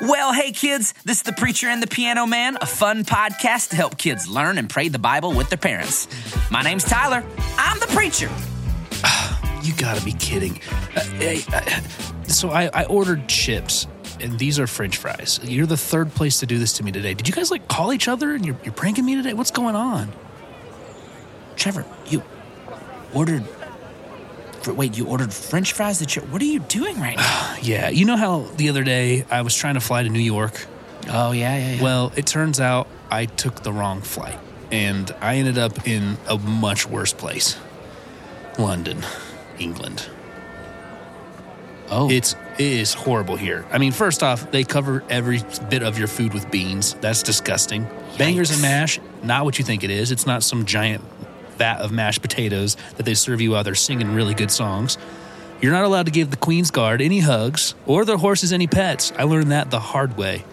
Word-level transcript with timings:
Well, 0.00 0.32
hey 0.32 0.52
kids, 0.52 0.94
this 1.04 1.18
is 1.18 1.22
the 1.24 1.32
Preacher 1.32 1.68
and 1.68 1.82
the 1.82 1.86
Piano 1.86 2.26
Man, 2.26 2.56
a 2.60 2.66
fun 2.66 3.04
podcast 3.04 3.70
to 3.70 3.76
help 3.76 3.98
kids 3.98 4.26
learn 4.26 4.56
and 4.56 4.68
pray 4.68 4.88
the 4.88 4.98
Bible 4.98 5.32
with 5.34 5.50
their 5.50 5.58
parents. 5.58 6.08
My 6.50 6.62
name's 6.62 6.84
Tyler. 6.84 7.22
I'm 7.58 7.78
the 7.80 7.86
preacher. 7.88 8.30
You 9.62 9.74
gotta 9.76 10.02
be 10.02 10.14
kidding. 10.14 10.58
Uh, 10.96 11.36
uh, 11.52 11.80
so 12.28 12.48
I, 12.48 12.70
I 12.72 12.84
ordered 12.86 13.28
chips, 13.28 13.86
and 14.18 14.38
these 14.38 14.58
are 14.58 14.66
French 14.66 14.96
fries. 14.96 15.38
You're 15.42 15.66
the 15.66 15.76
third 15.76 16.14
place 16.14 16.40
to 16.40 16.46
do 16.46 16.58
this 16.58 16.72
to 16.78 16.82
me 16.82 16.90
today. 16.90 17.12
Did 17.12 17.28
you 17.28 17.34
guys 17.34 17.50
like 17.50 17.68
call 17.68 17.92
each 17.92 18.08
other 18.08 18.32
and 18.34 18.44
you're, 18.46 18.56
you're 18.64 18.72
pranking 18.72 19.04
me 19.04 19.16
today? 19.16 19.34
What's 19.34 19.50
going 19.50 19.76
on? 19.76 20.10
Trevor, 21.56 21.84
you 22.06 22.22
ordered. 23.12 23.44
Wait, 24.66 24.96
you 24.96 25.06
ordered 25.06 25.32
French 25.32 25.72
fries? 25.72 25.98
That 26.00 26.14
you, 26.16 26.22
what 26.22 26.40
are 26.42 26.46
you 26.46 26.60
doing 26.60 26.98
right 27.00 27.16
now? 27.16 27.56
Yeah, 27.62 27.90
you 27.90 28.06
know 28.06 28.16
how 28.16 28.40
the 28.56 28.70
other 28.70 28.82
day 28.82 29.24
I 29.30 29.42
was 29.42 29.54
trying 29.54 29.74
to 29.74 29.80
fly 29.80 30.02
to 30.02 30.08
New 30.08 30.18
York? 30.18 30.66
Oh 31.08 31.32
yeah, 31.32 31.56
yeah, 31.56 31.72
yeah. 31.74 31.82
Well, 31.82 32.12
it 32.16 32.26
turns 32.26 32.58
out 32.60 32.86
I 33.10 33.26
took 33.26 33.62
the 33.62 33.72
wrong 33.72 34.00
flight, 34.00 34.38
and 34.72 35.14
I 35.20 35.36
ended 35.36 35.58
up 35.58 35.86
in 35.86 36.16
a 36.28 36.38
much 36.38 36.86
worse 36.86 37.12
place 37.12 37.56
London, 38.58 39.02
England. 39.58 40.08
oh, 41.90 42.10
It's 42.10 42.34
it 42.58 42.66
is 42.66 42.94
horrible 42.94 43.36
here. 43.36 43.66
I 43.70 43.78
mean, 43.78 43.92
first 43.92 44.22
off, 44.22 44.50
they 44.50 44.64
cover 44.64 45.02
every 45.10 45.40
bit 45.68 45.82
of 45.82 45.98
your 45.98 46.08
food 46.08 46.32
with 46.34 46.50
beans. 46.50 46.94
That's 47.00 47.22
disgusting. 47.22 47.86
Bangers 48.18 48.50
and 48.50 48.60
mash, 48.62 48.98
not 49.22 49.44
what 49.44 49.58
you 49.58 49.64
think 49.64 49.84
it 49.84 49.90
is. 49.90 50.10
It's 50.10 50.26
not 50.26 50.42
some 50.42 50.64
giant 50.66 51.02
vat 51.60 51.80
of 51.80 51.92
mashed 51.92 52.22
potatoes 52.22 52.76
that 52.96 53.04
they 53.04 53.14
serve 53.14 53.40
you 53.40 53.50
while 53.50 53.62
they're 53.62 53.74
singing 53.74 54.14
really 54.14 54.34
good 54.34 54.50
songs. 54.50 54.96
You're 55.60 55.72
not 55.72 55.84
allowed 55.84 56.06
to 56.06 56.12
give 56.12 56.30
the 56.30 56.38
Queen's 56.38 56.70
Guard 56.70 57.02
any 57.02 57.20
hugs 57.20 57.74
or 57.86 58.06
their 58.06 58.16
horses 58.16 58.50
any 58.50 58.66
pets. 58.66 59.12
I 59.18 59.24
learned 59.24 59.52
that 59.52 59.70
the 59.70 59.78
hard 59.78 60.16
way. 60.16 60.44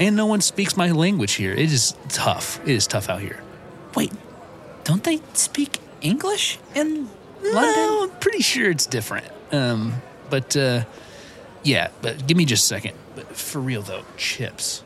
And 0.00 0.16
no 0.16 0.26
one 0.26 0.40
speaks 0.40 0.76
my 0.76 0.90
language 0.90 1.34
here. 1.34 1.52
It 1.52 1.72
is 1.72 1.94
tough. 2.08 2.60
It 2.62 2.70
is 2.70 2.88
tough 2.88 3.08
out 3.08 3.20
here. 3.20 3.40
wait, 3.94 4.12
don't 4.82 5.04
they 5.04 5.20
speak 5.32 5.78
English 6.00 6.58
in 6.74 7.08
London? 7.40 7.76
No, 7.76 8.02
I'm 8.02 8.18
pretty 8.18 8.42
sure 8.42 8.68
it's 8.68 8.86
different. 8.86 9.26
Um, 9.52 10.02
but 10.28 10.56
uh, 10.56 10.84
yeah, 11.62 11.88
but 12.00 12.26
give 12.26 12.36
me 12.36 12.46
just 12.46 12.64
a 12.64 12.66
second. 12.66 12.96
But 13.14 13.36
for 13.36 13.60
real 13.60 13.82
though, 13.82 14.02
chips, 14.16 14.82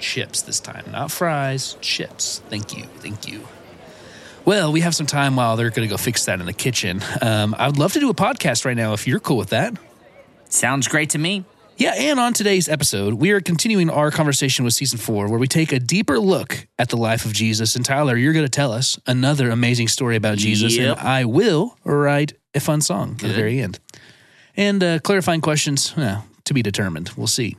chips 0.00 0.42
this 0.42 0.58
time, 0.58 0.90
not 0.90 1.12
fries, 1.12 1.76
chips. 1.80 2.42
Thank 2.48 2.76
you, 2.76 2.84
thank 2.98 3.28
you. 3.28 3.46
Well, 4.48 4.72
we 4.72 4.80
have 4.80 4.94
some 4.94 5.04
time 5.04 5.36
while 5.36 5.56
they're 5.56 5.68
going 5.68 5.86
to 5.86 5.92
go 5.92 5.98
fix 5.98 6.24
that 6.24 6.40
in 6.40 6.46
the 6.46 6.54
kitchen. 6.54 7.02
Um, 7.20 7.54
I 7.58 7.66
would 7.66 7.76
love 7.76 7.92
to 7.92 8.00
do 8.00 8.08
a 8.08 8.14
podcast 8.14 8.64
right 8.64 8.74
now 8.78 8.94
if 8.94 9.06
you're 9.06 9.20
cool 9.20 9.36
with 9.36 9.50
that. 9.50 9.74
Sounds 10.48 10.88
great 10.88 11.10
to 11.10 11.18
me. 11.18 11.44
Yeah, 11.76 11.92
and 11.94 12.18
on 12.18 12.32
today's 12.32 12.66
episode, 12.66 13.12
we 13.12 13.32
are 13.32 13.42
continuing 13.42 13.90
our 13.90 14.10
conversation 14.10 14.64
with 14.64 14.72
season 14.72 14.98
four, 14.98 15.28
where 15.28 15.38
we 15.38 15.48
take 15.48 15.70
a 15.72 15.78
deeper 15.78 16.18
look 16.18 16.66
at 16.78 16.88
the 16.88 16.96
life 16.96 17.26
of 17.26 17.34
Jesus. 17.34 17.76
And 17.76 17.84
Tyler, 17.84 18.16
you're 18.16 18.32
going 18.32 18.46
to 18.46 18.48
tell 18.48 18.72
us 18.72 18.98
another 19.06 19.50
amazing 19.50 19.88
story 19.88 20.16
about 20.16 20.38
Jesus, 20.38 20.74
Yep. 20.78 20.96
and 20.96 21.06
I 21.06 21.26
will 21.26 21.76
write 21.84 22.32
a 22.54 22.60
fun 22.60 22.80
song 22.80 23.16
at 23.16 23.28
the 23.28 23.34
very 23.34 23.60
end. 23.60 23.78
And 24.56 24.82
uh, 24.82 24.98
clarifying 25.00 25.42
questions, 25.42 25.94
well, 25.94 26.24
to 26.44 26.54
be 26.54 26.62
determined. 26.62 27.10
We'll 27.18 27.26
see. 27.26 27.54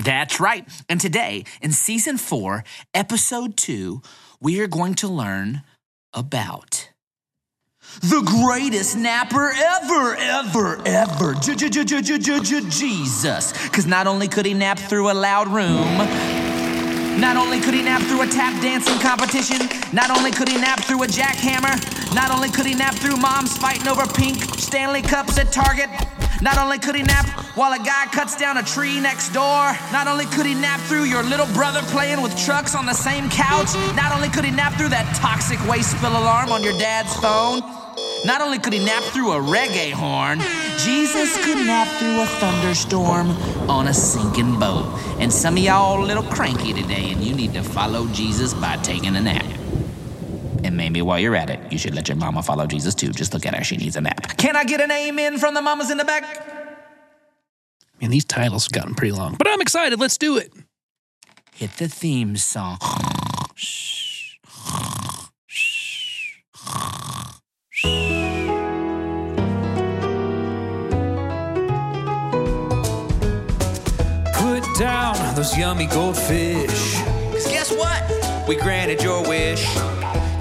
That's 0.00 0.40
right. 0.40 0.68
And 0.88 1.00
today, 1.00 1.44
in 1.62 1.70
season 1.70 2.18
four, 2.18 2.64
episode 2.94 3.56
two, 3.56 4.02
we 4.40 4.60
are 4.60 4.66
going 4.66 4.94
to 4.94 5.08
learn 5.08 5.62
about 6.14 6.88
the 8.00 8.22
greatest 8.22 8.96
napper 8.96 9.50
ever, 9.50 10.14
ever, 10.16 10.80
ever, 10.86 11.34
Jesus. 12.70 13.52
Because 13.64 13.86
not 13.86 14.06
only 14.06 14.28
could 14.28 14.46
he 14.46 14.54
nap 14.54 14.78
through 14.78 15.10
a 15.10 15.14
loud 15.14 15.48
room, 15.48 15.98
not 17.20 17.36
only 17.36 17.60
could 17.60 17.74
he 17.74 17.82
nap 17.82 18.02
through 18.02 18.22
a 18.22 18.26
tap 18.26 18.54
dancing 18.62 18.98
competition, 19.00 19.68
not 19.92 20.10
only 20.16 20.30
could 20.30 20.48
he 20.48 20.56
nap 20.56 20.80
through 20.84 21.02
a 21.02 21.06
jackhammer, 21.06 21.74
not 22.14 22.30
only 22.30 22.48
could 22.48 22.66
he 22.66 22.74
nap 22.74 22.94
through 22.94 23.16
moms 23.16 23.56
fighting 23.56 23.88
over 23.88 24.06
pink 24.06 24.42
Stanley 24.58 25.02
Cups 25.02 25.38
at 25.38 25.50
Target, 25.50 25.90
not 26.40 26.58
only 26.58 26.78
could 26.78 26.94
he 26.94 27.02
nap 27.02 27.26
while 27.56 27.72
a 27.72 27.84
guy 27.84 28.06
cuts 28.12 28.36
down 28.36 28.58
a 28.58 28.62
tree 28.62 29.00
next 29.00 29.30
door, 29.30 29.72
not 29.92 30.06
only 30.06 30.26
could 30.26 30.46
he 30.46 30.54
nap 30.54 30.80
through 30.82 31.04
your 31.04 31.24
little 31.24 31.46
brother 31.54 31.82
playing 31.90 32.22
with 32.22 32.36
trucks 32.38 32.76
on 32.76 32.86
the 32.86 32.94
same 32.94 33.28
couch, 33.28 33.74
not 33.96 34.14
only 34.14 34.28
could 34.28 34.44
he 34.44 34.52
nap 34.52 34.74
through 34.74 34.90
that 34.90 35.12
toxic 35.16 35.58
waste 35.68 35.96
spill 35.96 36.12
alarm 36.12 36.52
on 36.52 36.62
your 36.62 36.78
dad's 36.78 37.14
phone, 37.16 37.62
not 38.24 38.40
only 38.40 38.58
could 38.58 38.72
he 38.72 38.84
nap 38.84 39.02
through 39.04 39.32
a 39.32 39.40
reggae 39.40 39.92
horn, 39.92 40.40
Jesus 40.78 41.36
could 41.44 41.66
nap 41.66 41.88
through 41.98 42.20
a 42.20 42.26
thunderstorm 42.26 43.30
on 43.68 43.88
a 43.88 43.94
sinking 43.94 44.58
boat. 44.58 44.86
And 45.18 45.32
some 45.32 45.56
of 45.56 45.60
y'all 45.60 46.02
a 46.02 46.04
little 46.04 46.22
cranky 46.22 46.72
today, 46.72 47.10
and 47.10 47.22
you 47.22 47.34
need 47.34 47.54
to 47.54 47.62
follow 47.62 48.06
Jesus 48.08 48.54
by 48.54 48.76
taking 48.76 49.16
a 49.16 49.20
nap. 49.20 49.44
And 50.64 50.76
maybe 50.76 51.02
while 51.02 51.18
you're 51.18 51.36
at 51.36 51.50
it, 51.50 51.72
you 51.72 51.78
should 51.78 51.94
let 51.94 52.08
your 52.08 52.16
mama 52.16 52.42
follow 52.42 52.66
Jesus 52.66 52.94
too. 52.94 53.10
Just 53.10 53.32
look 53.32 53.46
at 53.46 53.54
her, 53.54 53.64
she 53.64 53.76
needs 53.76 53.96
a 53.96 54.00
nap. 54.00 54.36
Can 54.36 54.56
I 54.56 54.64
get 54.64 54.80
an 54.80 54.90
amen 54.90 55.38
from 55.38 55.54
the 55.54 55.62
mamas 55.62 55.90
in 55.90 55.98
the 55.98 56.04
back? 56.04 56.24
Man, 58.00 58.10
these 58.10 58.24
titles 58.24 58.64
have 58.64 58.72
gotten 58.72 58.94
pretty 58.94 59.12
long, 59.12 59.34
but 59.36 59.48
I'm 59.48 59.60
excited. 59.60 59.98
Let's 59.98 60.18
do 60.18 60.36
it. 60.36 60.52
Hit 61.54 61.72
the 61.72 61.88
theme 61.88 62.36
song. 62.36 62.78
Those 75.38 75.56
yummy 75.56 75.86
goldfish. 75.86 77.00
Cause 77.30 77.46
guess 77.46 77.70
what? 77.70 78.02
We 78.48 78.56
granted 78.56 79.00
your 79.00 79.22
wish. 79.22 79.64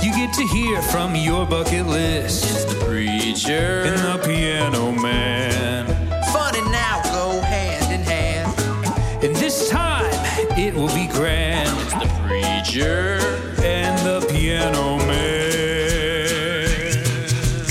You 0.02 0.12
get 0.16 0.34
to 0.34 0.48
hear 0.48 0.82
from 0.82 1.16
your 1.16 1.46
bucket 1.46 1.86
list. 1.86 2.46
It's 2.46 2.66
the 2.66 2.84
preacher. 2.84 3.84
And 3.84 4.00
the 4.00 4.18
piano 4.26 4.92
man. 4.92 5.86
Fun 6.34 6.56
and 6.56 6.72
now 6.72 7.04
go 7.12 7.40
hand 7.42 7.94
in 7.94 8.02
hand. 8.02 8.52
And 9.24 9.36
this 9.36 9.70
time 9.70 10.12
it 10.58 10.74
will 10.74 10.88
be 10.88 11.06
grand. 11.06 11.70
It's 11.82 11.94
the 11.94 12.10
preacher. 12.26 13.20
And 13.62 14.00
the 14.04 14.26
piano 14.32 14.98
man. 15.06 15.28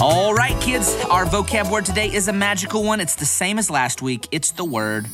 All 0.01 0.33
right, 0.33 0.55
kids, 0.61 0.95
our 1.11 1.25
vocab 1.25 1.73
word 1.73 1.87
today 1.87 2.07
is 2.07 2.29
a 2.29 2.33
magical 2.33 2.85
one. 2.85 3.01
It's 3.01 3.17
the 3.17 3.27
same 3.27 3.59
as 3.59 3.69
last 3.69 4.01
week. 4.01 4.29
It's 4.31 4.53
the 4.53 4.65
word 4.65 5.09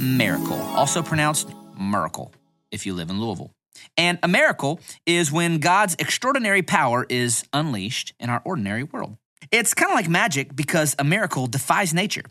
miracle, 0.00 0.60
also 0.74 1.02
pronounced 1.02 1.48
miracle 1.78 2.32
if 2.70 2.86
you 2.86 2.94
live 2.94 3.10
in 3.10 3.20
Louisville. 3.20 3.52
And 3.96 4.18
a 4.22 4.28
miracle 4.28 4.80
is 5.06 5.30
when 5.30 5.58
God's 5.58 5.94
extraordinary 5.98 6.62
power 6.62 7.06
is 7.08 7.44
unleashed 7.52 8.14
in 8.18 8.30
our 8.30 8.42
ordinary 8.44 8.82
world. 8.82 9.16
It's 9.50 9.74
kind 9.74 9.90
of 9.90 9.94
like 9.94 10.08
magic 10.08 10.54
because 10.54 10.94
a 10.98 11.04
miracle 11.04 11.46
defies 11.46 11.94
nature 11.94 12.24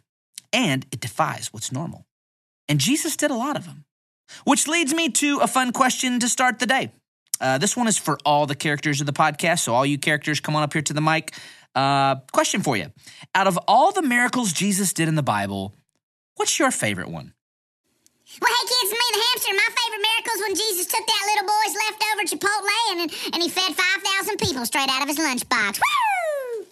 and 0.53 0.85
it 0.91 0.99
defies 0.99 1.53
what's 1.53 1.71
normal. 1.71 2.05
And 2.67 2.79
Jesus 2.79 3.15
did 3.15 3.31
a 3.31 3.35
lot 3.35 3.55
of 3.55 3.65
them. 3.65 3.85
Which 4.43 4.67
leads 4.67 4.93
me 4.93 5.09
to 5.09 5.39
a 5.39 5.47
fun 5.47 5.71
question 5.71 6.19
to 6.19 6.29
start 6.29 6.59
the 6.59 6.67
day. 6.67 6.91
Uh, 7.41 7.57
this 7.57 7.75
one 7.75 7.87
is 7.87 7.97
for 7.97 8.17
all 8.25 8.45
the 8.45 8.55
characters 8.55 9.01
of 9.01 9.07
the 9.07 9.13
podcast. 9.13 9.59
So, 9.59 9.73
all 9.73 9.85
you 9.85 9.97
characters, 9.97 10.39
come 10.39 10.55
on 10.55 10.61
up 10.61 10.73
here 10.73 10.83
to 10.83 10.93
the 10.93 11.01
mic. 11.01 11.33
Uh, 11.73 12.17
question 12.31 12.61
for 12.61 12.77
you. 12.77 12.91
Out 13.33 13.47
of 13.47 13.57
all 13.67 13.91
the 13.91 14.03
miracles 14.03 14.53
Jesus 14.53 14.93
did 14.93 15.07
in 15.07 15.15
the 15.15 15.23
Bible, 15.23 15.73
what's 16.35 16.59
your 16.59 16.69
favorite 16.69 17.09
one? 17.09 17.33
Well, 18.37 18.53
hey 18.53 18.65
kids, 18.67 18.91
me 18.91 19.05
the 19.11 19.23
hamster. 19.25 19.53
My 19.57 19.69
favorite 19.73 20.05
miracle 20.05 20.33
is 20.35 20.41
when 20.45 20.55
Jesus 20.55 20.85
took 20.85 21.05
that 21.05 21.23
little 21.33 21.47
boy's 21.49 21.75
leftover 21.81 22.23
Chipotle 22.29 22.69
and, 22.91 23.33
and 23.33 23.41
he 23.41 23.49
fed 23.49 23.75
5,000 23.75 24.37
people 24.37 24.65
straight 24.65 24.89
out 24.89 25.01
of 25.01 25.09
his 25.09 25.17
lunchbox. 25.17 25.79
Woo! 25.79 26.65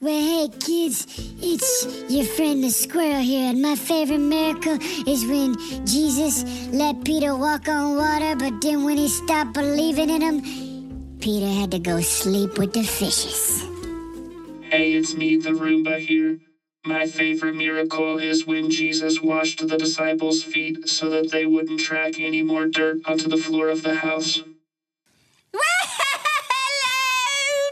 Well, 0.00 0.20
hey 0.20 0.48
kids, 0.60 1.06
it's 1.42 1.86
your 2.08 2.24
friend 2.24 2.62
the 2.62 2.70
squirrel 2.70 3.20
here, 3.20 3.50
and 3.50 3.62
my 3.62 3.74
favorite 3.74 4.18
miracle 4.18 4.78
is 5.08 5.26
when 5.26 5.56
Jesus 5.86 6.44
let 6.68 7.02
Peter 7.04 7.34
walk 7.34 7.66
on 7.66 7.96
water, 7.96 8.36
but 8.36 8.60
then 8.60 8.84
when 8.84 8.96
he 8.96 9.08
stopped 9.08 9.54
believing 9.54 10.10
in 10.10 10.20
him, 10.20 11.18
Peter 11.18 11.48
had 11.48 11.72
to 11.72 11.80
go 11.80 12.00
sleep 12.00 12.58
with 12.58 12.72
the 12.74 12.84
fishes. 12.84 13.62
Hey, 14.62 14.92
it's 14.92 15.14
me, 15.14 15.36
the 15.36 15.50
Roomba 15.50 15.98
here. 15.98 16.38
My 16.86 17.04
favorite 17.04 17.56
miracle 17.56 18.18
is 18.18 18.46
when 18.46 18.70
Jesus 18.70 19.20
washed 19.20 19.66
the 19.66 19.76
disciples' 19.76 20.44
feet 20.44 20.88
so 20.88 21.10
that 21.10 21.32
they 21.32 21.44
wouldn't 21.44 21.80
track 21.80 22.20
any 22.20 22.42
more 22.42 22.66
dirt 22.66 23.00
onto 23.04 23.28
the 23.28 23.36
floor 23.36 23.68
of 23.70 23.82
the 23.82 23.94
house. 23.94 24.36
Hello, 25.52 26.92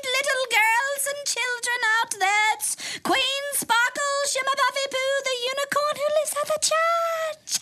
little 0.02 0.46
girls 0.50 1.06
and 1.06 1.22
children 1.30 1.78
out 2.02 2.10
there. 2.18 2.44
Queen 3.04 3.44
Sparkle, 3.54 4.18
Shimmer 4.26 4.56
Buffy 4.58 4.86
Pooh, 4.90 5.22
the 5.22 5.36
unicorn 5.46 5.94
who 5.94 6.08
lives 6.18 6.34
at 6.42 6.48
the 6.50 6.60
church. 6.66 7.52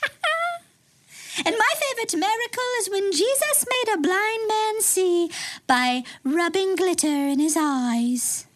and 1.46 1.54
my 1.58 1.72
favorite 1.84 2.14
miracle 2.18 2.70
is 2.80 2.88
when 2.88 3.12
Jesus 3.12 3.66
made 3.68 3.92
a 3.92 4.00
blind 4.00 4.48
man 4.48 4.80
see 4.80 5.30
by 5.66 6.02
rubbing 6.24 6.76
glitter 6.76 7.28
in 7.28 7.40
his 7.40 7.58
eyes. 7.58 8.46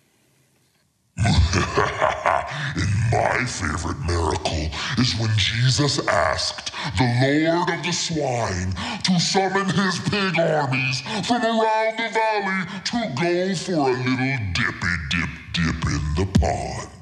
In 1.26 2.92
My 3.10 3.44
favorite 3.46 3.98
miracle 4.06 4.68
is 4.98 5.14
when 5.18 5.30
Jesus 5.36 5.98
asked 6.06 6.72
the 6.98 7.04
Lord 7.22 7.70
of 7.70 7.84
the 7.84 7.92
swine 7.92 8.72
to 9.04 9.18
summon 9.18 9.64
his 9.66 9.98
pig 10.10 10.38
armies 10.38 11.00
from 11.26 11.42
around 11.42 11.98
the 11.98 12.10
valley 12.12 12.66
to 12.84 13.14
go 13.18 13.54
for 13.54 13.88
a 13.88 13.94
little 13.96 14.36
dippy 14.52 14.96
dip 15.10 15.30
dip 15.52 15.86
in 15.86 16.02
the 16.16 16.26
pond. 16.38 16.92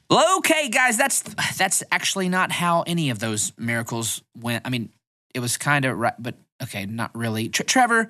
Okay, 0.10 0.70
guys, 0.70 0.98
that's 0.98 1.22
that's 1.58 1.84
actually 1.92 2.30
not 2.30 2.50
how 2.50 2.84
any 2.88 3.10
of 3.10 3.20
those 3.20 3.52
miracles 3.58 4.24
went. 4.40 4.66
I 4.66 4.70
mean, 4.70 4.90
it 5.34 5.42
was 5.42 5.58
kind 5.58 5.84
of 5.84 5.98
right, 5.98 6.14
but 6.18 6.36
okay, 6.64 6.86
not 6.86 7.12
really. 7.14 7.50
Tr- 7.50 7.64
Trevor, 7.64 8.08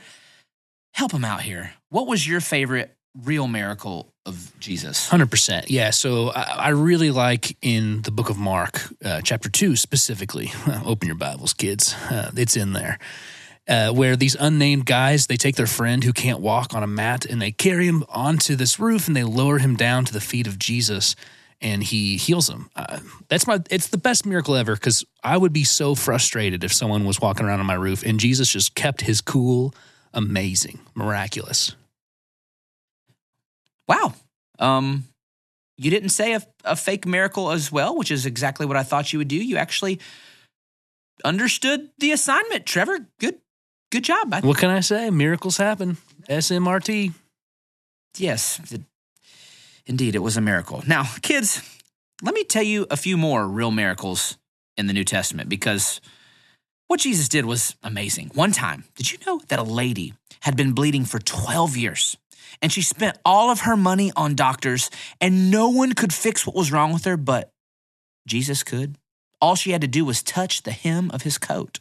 help 0.92 1.12
him 1.12 1.25
out 1.25 1.42
here. 1.42 1.74
What 1.89 2.07
was 2.07 2.28
your 2.28 2.42
favorite 2.42 2.95
real 3.24 3.48
miracle 3.48 4.13
of 4.25 4.54
Jesus? 4.60 5.07
Hundred 5.10 5.31
percent, 5.31 5.69
yeah. 5.69 5.89
So 5.92 6.30
I, 6.30 6.42
I 6.42 6.69
really 6.69 7.12
like 7.12 7.57
in 7.62 8.01
the 8.01 8.12
book 8.12 8.30
of 8.30 8.38
Mark, 8.38 8.81
uh, 9.04 9.22
chapter 9.22 9.50
two 9.50 9.75
specifically. 9.75 10.51
Open 10.86 11.07
your 11.07 11.18
Bibles, 11.18 11.54
kids. 11.54 11.94
Uh, 12.10 12.31
it's 12.36 12.57
in 12.57 12.74
there. 12.74 13.00
Uh, 13.68 13.92
where 13.92 14.16
these 14.16 14.36
unnamed 14.39 14.86
guys 14.86 15.28
they 15.28 15.36
take 15.36 15.57
their 15.57 15.68
friend 15.68 16.06
who 16.06 16.13
can't 16.13 16.39
walk 16.39 16.74
on 16.74 16.84
a 16.84 16.88
mat 16.88 17.25
and 17.25 17.42
they 17.42 17.51
carry 17.51 17.86
him 17.86 18.06
onto 18.07 18.56
this 18.56 18.80
roof 18.80 19.07
and 19.07 19.16
they 19.18 19.25
lower 19.25 19.57
him 19.57 19.75
down 19.75 20.06
to 20.06 20.13
the 20.13 20.22
feet 20.22 20.48
of 20.48 20.57
Jesus 20.57 21.18
and 21.60 21.84
he 21.84 22.18
heals 22.18 22.50
him. 22.50 22.69
Uh, 22.75 23.00
that's 23.30 23.48
my 23.48 23.60
it's 23.69 23.88
the 23.88 23.98
best 23.98 24.25
miracle 24.25 24.56
ever 24.56 24.75
because 24.75 25.04
I 25.24 25.38
would 25.38 25.54
be 25.54 25.63
so 25.63 25.95
frustrated 25.95 26.63
if 26.63 26.74
someone 26.74 27.06
was 27.06 27.19
walking 27.19 27.45
around 27.45 27.60
on 27.60 27.66
my 27.66 27.74
roof 27.74 28.04
and 28.06 28.19
Jesus 28.19 28.51
just 28.51 28.75
kept 28.75 29.01
his 29.01 29.22
cool. 29.22 29.74
Amazing, 30.18 30.80
miraculous. 30.96 31.75
Wow. 33.88 34.14
Um, 34.60 35.06
you 35.78 35.90
didn't 35.92 36.10
say 36.10 36.34
a, 36.34 36.42
a 36.66 36.75
fake 36.75 37.06
miracle 37.06 37.52
as 37.52 37.72
well, 37.72 37.96
which 37.96 38.12
is 38.12 38.25
exactly 38.25 38.66
what 38.66 38.75
I 38.75 38.84
thought 38.84 39.14
you 39.14 39.19
would 39.19 39.28
do. 39.30 39.38
You 39.38 39.58
actually 39.58 40.00
understood 41.24 41.90
the 42.00 42.12
assignment, 42.12 42.66
Trevor. 42.66 42.98
Good, 43.19 43.36
good 43.92 44.04
job. 44.04 44.34
I, 44.34 44.42
What 44.42 44.58
can 44.58 44.72
I 44.72 44.80
say? 44.81 45.10
Miracles 45.12 45.58
happen. 45.58 45.98
SMRT. 46.28 47.13
yes, 48.18 48.60
it- 48.72 48.81
indeed, 49.86 50.16
it 50.16 50.20
was 50.24 50.36
a 50.36 50.42
miracle. 50.42 50.84
Now, 50.88 51.04
kids, 51.22 51.62
let 52.24 52.34
me 52.34 52.44
tell 52.44 52.63
you 52.63 52.88
a 52.90 52.98
few 52.98 53.16
more 53.18 53.48
real 53.48 53.72
miracles 53.72 54.38
in 54.75 54.88
the 54.88 54.94
New 54.94 55.06
Testament 55.06 55.48
because 55.48 56.02
what 56.88 57.01
Jesus 57.01 57.28
did 57.28 57.45
was 57.45 57.75
amazing. 57.84 58.31
One 58.34 58.51
time, 58.51 58.86
did 58.95 59.12
you 59.12 59.18
know 59.25 59.42
that 59.50 59.60
a 59.60 59.63
lady 59.63 60.13
had 60.42 60.56
been 60.56 60.74
bleeding 60.74 61.06
for 61.06 61.19
12 61.19 61.75
years? 61.75 62.18
And 62.62 62.72
she 62.72 62.81
spent 62.81 63.18
all 63.25 63.51
of 63.51 63.62
her 63.62 63.75
money 63.75 64.12
on 64.16 64.36
doctors, 64.36 64.89
and 65.19 65.51
no 65.51 65.69
one 65.69 65.94
could 65.94 66.13
fix 66.13 66.48
what 66.48 66.56
was 66.56 66.72
wrong 66.72 66.94
with 66.94 67.06
her, 67.06 67.18
but 67.18 67.51
Jesus 68.25 68.63
could. 68.63 68.98
All 69.42 69.56
she 69.56 69.72
had 69.72 69.81
to 69.81 69.88
do 69.88 70.06
was 70.06 70.24
touch 70.24 70.63
the 70.63 70.72
hem 70.72 71.12
of 71.12 71.24
his 71.24 71.38
coat. 71.38 71.80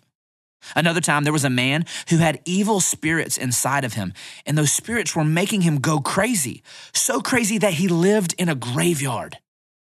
Another 0.75 1.00
time, 1.00 1.25
there 1.25 1.32
was 1.32 1.44
a 1.44 1.50
man 1.50 1.85
who 2.08 2.17
had 2.17 2.41
evil 2.44 2.81
spirits 2.81 3.38
inside 3.38 3.85
of 3.85 3.94
him, 3.94 4.12
and 4.44 4.58
those 4.58 4.73
spirits 4.73 5.14
were 5.14 5.25
making 5.25 5.61
him 5.61 5.79
go 5.79 6.00
crazy. 6.00 6.62
So 6.93 7.20
crazy 7.20 7.58
that 7.58 7.75
he 7.75 7.88
lived 7.88 8.35
in 8.38 8.49
a 8.49 8.55
graveyard. 8.55 9.38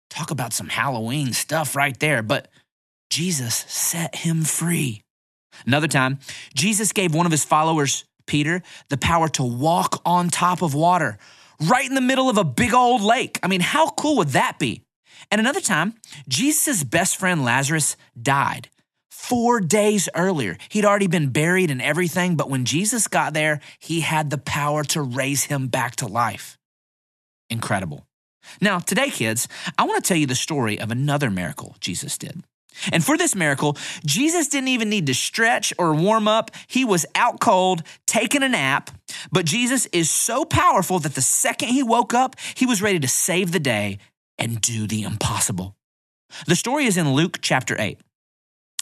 Talk 0.09 0.31
about 0.31 0.53
some 0.53 0.67
Halloween 0.67 1.33
stuff 1.33 1.75
right 1.75 1.97
there, 1.99 2.21
but 2.21 2.49
Jesus 3.17 3.65
set 3.67 4.13
him 4.13 4.43
free. 4.43 5.01
Another 5.65 5.87
time, 5.87 6.19
Jesus 6.53 6.93
gave 6.93 7.15
one 7.15 7.25
of 7.25 7.31
his 7.31 7.43
followers, 7.43 8.05
Peter, 8.27 8.61
the 8.89 8.97
power 8.97 9.27
to 9.29 9.43
walk 9.43 10.03
on 10.05 10.29
top 10.29 10.61
of 10.61 10.75
water 10.75 11.17
right 11.59 11.89
in 11.89 11.95
the 11.95 11.99
middle 11.99 12.29
of 12.29 12.37
a 12.37 12.43
big 12.43 12.75
old 12.75 13.01
lake. 13.01 13.39
I 13.41 13.47
mean, 13.47 13.61
how 13.61 13.89
cool 13.89 14.17
would 14.17 14.27
that 14.29 14.59
be? 14.59 14.83
And 15.31 15.41
another 15.41 15.61
time, 15.61 15.95
Jesus' 16.27 16.83
best 16.83 17.17
friend 17.17 17.43
Lazarus 17.43 17.97
died 18.21 18.69
four 19.09 19.61
days 19.61 20.07
earlier. 20.13 20.55
He'd 20.69 20.85
already 20.85 21.07
been 21.07 21.31
buried 21.31 21.71
and 21.71 21.81
everything, 21.81 22.35
but 22.35 22.51
when 22.51 22.65
Jesus 22.65 23.07
got 23.07 23.33
there, 23.33 23.61
he 23.79 24.01
had 24.01 24.29
the 24.29 24.37
power 24.37 24.83
to 24.83 25.01
raise 25.01 25.45
him 25.45 25.69
back 25.69 25.95
to 25.95 26.05
life. 26.05 26.59
Incredible. 27.49 28.05
Now, 28.61 28.77
today, 28.77 29.09
kids, 29.09 29.47
I 29.75 29.85
want 29.85 30.03
to 30.03 30.07
tell 30.07 30.17
you 30.17 30.27
the 30.27 30.35
story 30.35 30.79
of 30.79 30.91
another 30.91 31.31
miracle 31.31 31.77
Jesus 31.79 32.15
did. 32.19 32.43
And 32.91 33.03
for 33.03 33.17
this 33.17 33.35
miracle, 33.35 33.77
Jesus 34.05 34.47
didn't 34.47 34.67
even 34.69 34.89
need 34.89 35.07
to 35.07 35.13
stretch 35.13 35.73
or 35.77 35.95
warm 35.95 36.27
up. 36.27 36.51
He 36.67 36.85
was 36.85 37.05
out 37.15 37.39
cold, 37.39 37.83
taking 38.05 38.43
a 38.43 38.49
nap. 38.49 38.91
But 39.31 39.45
Jesus 39.45 39.87
is 39.87 40.11
so 40.11 40.45
powerful 40.45 40.99
that 40.99 41.15
the 41.15 41.21
second 41.21 41.69
he 41.69 41.81
woke 41.81 42.13
up, 42.13 42.35
he 42.55 42.65
was 42.65 42.81
ready 42.81 42.99
to 42.99 43.07
save 43.07 43.51
the 43.51 43.59
day 43.59 43.97
and 44.37 44.61
do 44.61 44.85
the 44.87 45.03
impossible. 45.03 45.75
The 46.45 46.55
story 46.55 46.85
is 46.85 46.97
in 46.97 47.13
Luke 47.13 47.39
chapter 47.41 47.75
8. 47.79 47.99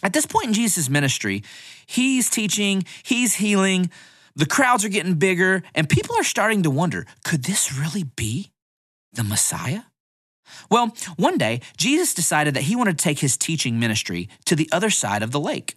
At 0.03 0.13
this 0.13 0.25
point 0.25 0.47
in 0.47 0.53
Jesus' 0.53 0.89
ministry, 0.89 1.43
he's 1.85 2.29
teaching, 2.29 2.83
he's 3.03 3.35
healing, 3.35 3.89
the 4.35 4.45
crowds 4.45 4.83
are 4.83 4.89
getting 4.89 5.15
bigger, 5.15 5.63
and 5.73 5.87
people 5.87 6.15
are 6.17 6.23
starting 6.23 6.63
to 6.63 6.69
wonder 6.69 7.05
could 7.23 7.43
this 7.43 7.77
really 7.77 8.03
be 8.03 8.51
the 9.13 9.23
Messiah? 9.23 9.81
Well, 10.69 10.95
one 11.17 11.37
day, 11.37 11.61
Jesus 11.77 12.13
decided 12.13 12.53
that 12.53 12.63
he 12.63 12.75
wanted 12.75 12.97
to 12.97 13.03
take 13.03 13.19
his 13.19 13.37
teaching 13.37 13.79
ministry 13.79 14.29
to 14.45 14.55
the 14.55 14.69
other 14.71 14.89
side 14.89 15.23
of 15.23 15.31
the 15.31 15.39
lake. 15.39 15.75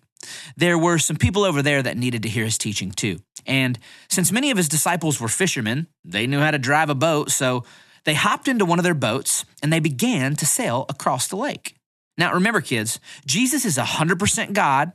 There 0.57 0.79
were 0.79 0.99
some 0.99 1.17
people 1.17 1.45
over 1.45 1.63
there 1.63 1.83
that 1.83 1.97
needed 1.97 2.23
to 2.25 2.29
hear 2.29 2.45
his 2.45 2.59
teaching 2.59 2.91
too. 2.91 3.21
And 3.47 3.79
since 4.09 4.33
many 4.33 4.51
of 4.51 4.57
his 4.57 4.69
disciples 4.69 5.21
were 5.21 5.29
fishermen, 5.29 5.87
they 6.05 6.27
knew 6.27 6.41
how 6.41 6.51
to 6.51 6.59
drive 6.59 6.91
a 6.91 6.95
boat, 6.95 7.31
so 7.31 7.65
they 8.05 8.15
hopped 8.15 8.49
into 8.49 8.65
one 8.65 8.79
of 8.79 8.85
their 8.85 8.95
boats 8.95 9.45
and 9.63 9.73
they 9.73 9.81
began 9.81 10.37
to 10.37 10.47
sail 10.47 10.87
across 10.89 11.29
the 11.29 11.37
lake. 11.37 11.75
Now, 12.17 12.35
remember, 12.35 12.61
kids, 12.61 12.99
Jesus 13.27 13.65
is 13.65 13.79
100% 13.79 14.53
God, 14.53 14.93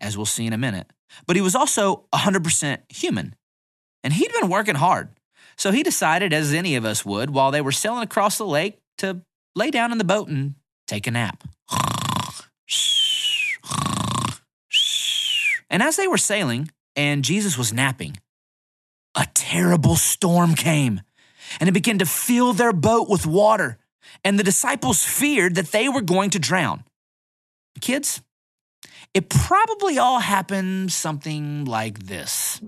as 0.00 0.16
we'll 0.16 0.26
see 0.26 0.46
in 0.46 0.52
a 0.52 0.58
minute, 0.58 0.90
but 1.26 1.36
he 1.36 1.42
was 1.42 1.54
also 1.54 2.04
100% 2.12 2.78
human. 2.88 3.34
And 4.02 4.12
he'd 4.12 4.32
been 4.32 4.50
working 4.50 4.74
hard. 4.74 5.08
So 5.56 5.70
he 5.70 5.82
decided, 5.82 6.32
as 6.32 6.52
any 6.52 6.74
of 6.74 6.84
us 6.84 7.04
would, 7.04 7.30
while 7.30 7.52
they 7.52 7.60
were 7.60 7.72
sailing 7.72 8.02
across 8.02 8.38
the 8.38 8.46
lake, 8.46 8.80
to 8.98 9.22
lay 9.54 9.70
down 9.70 9.92
in 9.92 9.98
the 9.98 10.04
boat 10.04 10.28
and 10.28 10.54
take 10.86 11.06
a 11.06 11.10
nap. 11.10 11.44
And 15.70 15.82
as 15.82 15.96
they 15.96 16.06
were 16.06 16.18
sailing 16.18 16.70
and 16.94 17.24
Jesus 17.24 17.58
was 17.58 17.72
napping, 17.72 18.16
a 19.16 19.26
terrible 19.34 19.96
storm 19.96 20.54
came 20.54 21.00
and 21.60 21.68
it 21.68 21.72
began 21.72 21.98
to 21.98 22.06
fill 22.06 22.52
their 22.52 22.72
boat 22.72 23.08
with 23.08 23.26
water. 23.26 23.78
And 24.24 24.38
the 24.38 24.44
disciples 24.44 25.04
feared 25.04 25.56
that 25.56 25.72
they 25.72 25.88
were 25.88 26.00
going 26.00 26.30
to 26.30 26.38
drown. 26.38 26.84
Kids, 27.80 28.20
it 29.12 29.28
probably 29.28 29.98
all 29.98 30.20
happened 30.20 30.92
something 30.92 31.64
like 31.64 31.98
this. 32.00 32.60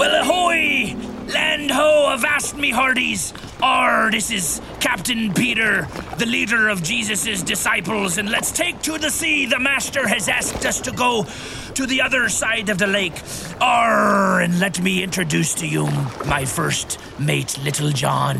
Well, 0.00 0.22
ahoy! 0.22 0.96
Land 1.32 1.70
ho, 1.70 2.12
avast 2.14 2.56
me 2.56 2.70
hearties! 2.70 3.32
Arr, 3.62 4.10
this 4.10 4.30
is 4.30 4.60
Captain 4.80 5.34
Peter, 5.34 5.86
the 6.18 6.26
leader 6.26 6.68
of 6.68 6.82
Jesus' 6.82 7.42
disciples, 7.42 8.16
and 8.16 8.30
let's 8.30 8.52
take 8.52 8.80
to 8.82 8.96
the 8.96 9.10
sea. 9.10 9.46
The 9.46 9.58
Master 9.58 10.08
has 10.08 10.28
asked 10.28 10.64
us 10.64 10.80
to 10.82 10.92
go 10.92 11.26
to 11.74 11.86
the 11.86 12.00
other 12.00 12.28
side 12.28 12.70
of 12.70 12.78
the 12.78 12.86
lake. 12.86 13.12
Arr, 13.60 14.40
and 14.40 14.58
let 14.60 14.80
me 14.80 15.02
introduce 15.02 15.54
to 15.56 15.66
you 15.66 15.86
my 16.26 16.44
first 16.44 16.98
mate, 17.18 17.58
Little 17.62 17.90
John. 17.90 18.38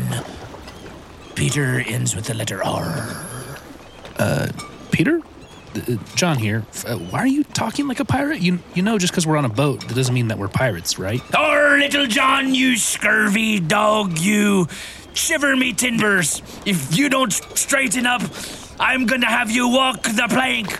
Peter 1.35 1.79
ends 1.79 2.15
with 2.15 2.25
the 2.25 2.33
letter 2.33 2.63
R. 2.63 3.25
Uh, 4.17 4.47
Peter? 4.91 5.21
Uh, 5.75 5.97
John 6.15 6.37
here. 6.37 6.65
Uh, 6.85 6.97
why 6.97 7.19
are 7.19 7.27
you 7.27 7.43
talking 7.43 7.87
like 7.87 7.99
a 7.99 8.05
pirate? 8.05 8.41
You 8.41 8.59
you 8.73 8.81
know, 8.81 8.97
just 8.97 9.13
because 9.13 9.25
we're 9.25 9.37
on 9.37 9.45
a 9.45 9.49
boat, 9.49 9.87
that 9.87 9.95
doesn't 9.95 10.13
mean 10.13 10.27
that 10.27 10.37
we're 10.37 10.49
pirates, 10.49 10.99
right? 10.99 11.21
Or 11.35 11.77
little 11.77 12.07
John, 12.07 12.53
you 12.53 12.75
scurvy 12.75 13.59
dog, 13.59 14.19
you 14.19 14.67
shiver 15.13 15.55
me 15.55 15.73
timbers. 15.73 16.41
If 16.65 16.97
you 16.97 17.09
don't 17.09 17.31
straighten 17.31 18.05
up, 18.05 18.21
I'm 18.79 19.05
gonna 19.05 19.29
have 19.29 19.51
you 19.51 19.67
walk 19.69 20.03
the 20.03 20.27
plank. 20.29 20.79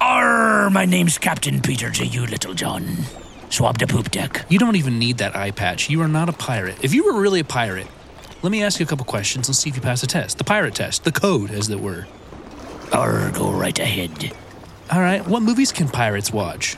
Or 0.00 0.70
my 0.70 0.86
name's 0.86 1.18
Captain 1.18 1.60
Peter 1.60 1.90
to 1.90 2.06
you, 2.06 2.26
little 2.26 2.54
John. 2.54 3.04
Swab 3.50 3.78
the 3.78 3.86
poop 3.86 4.10
deck. 4.10 4.46
You 4.48 4.58
don't 4.58 4.76
even 4.76 4.98
need 4.98 5.18
that 5.18 5.36
eye 5.36 5.50
patch. 5.50 5.90
You 5.90 6.00
are 6.02 6.08
not 6.08 6.28
a 6.28 6.32
pirate. 6.32 6.78
If 6.82 6.94
you 6.94 7.04
were 7.04 7.20
really 7.20 7.40
a 7.40 7.44
pirate, 7.44 7.88
let 8.42 8.52
me 8.52 8.62
ask 8.62 8.80
you 8.80 8.84
a 8.84 8.88
couple 8.88 9.04
questions 9.04 9.48
and 9.48 9.56
see 9.56 9.68
if 9.68 9.76
you 9.76 9.82
pass 9.82 10.00
the 10.00 10.06
test. 10.06 10.38
The 10.38 10.44
pirate 10.44 10.74
test, 10.74 11.04
the 11.04 11.12
code, 11.12 11.50
as 11.50 11.68
it 11.68 11.80
were. 11.80 12.06
Or 12.92 13.30
go 13.34 13.50
right 13.50 13.78
ahead. 13.78 14.32
All 14.90 15.00
right, 15.00 15.26
what 15.26 15.42
movies 15.42 15.72
can 15.72 15.88
pirates 15.88 16.32
watch? 16.32 16.76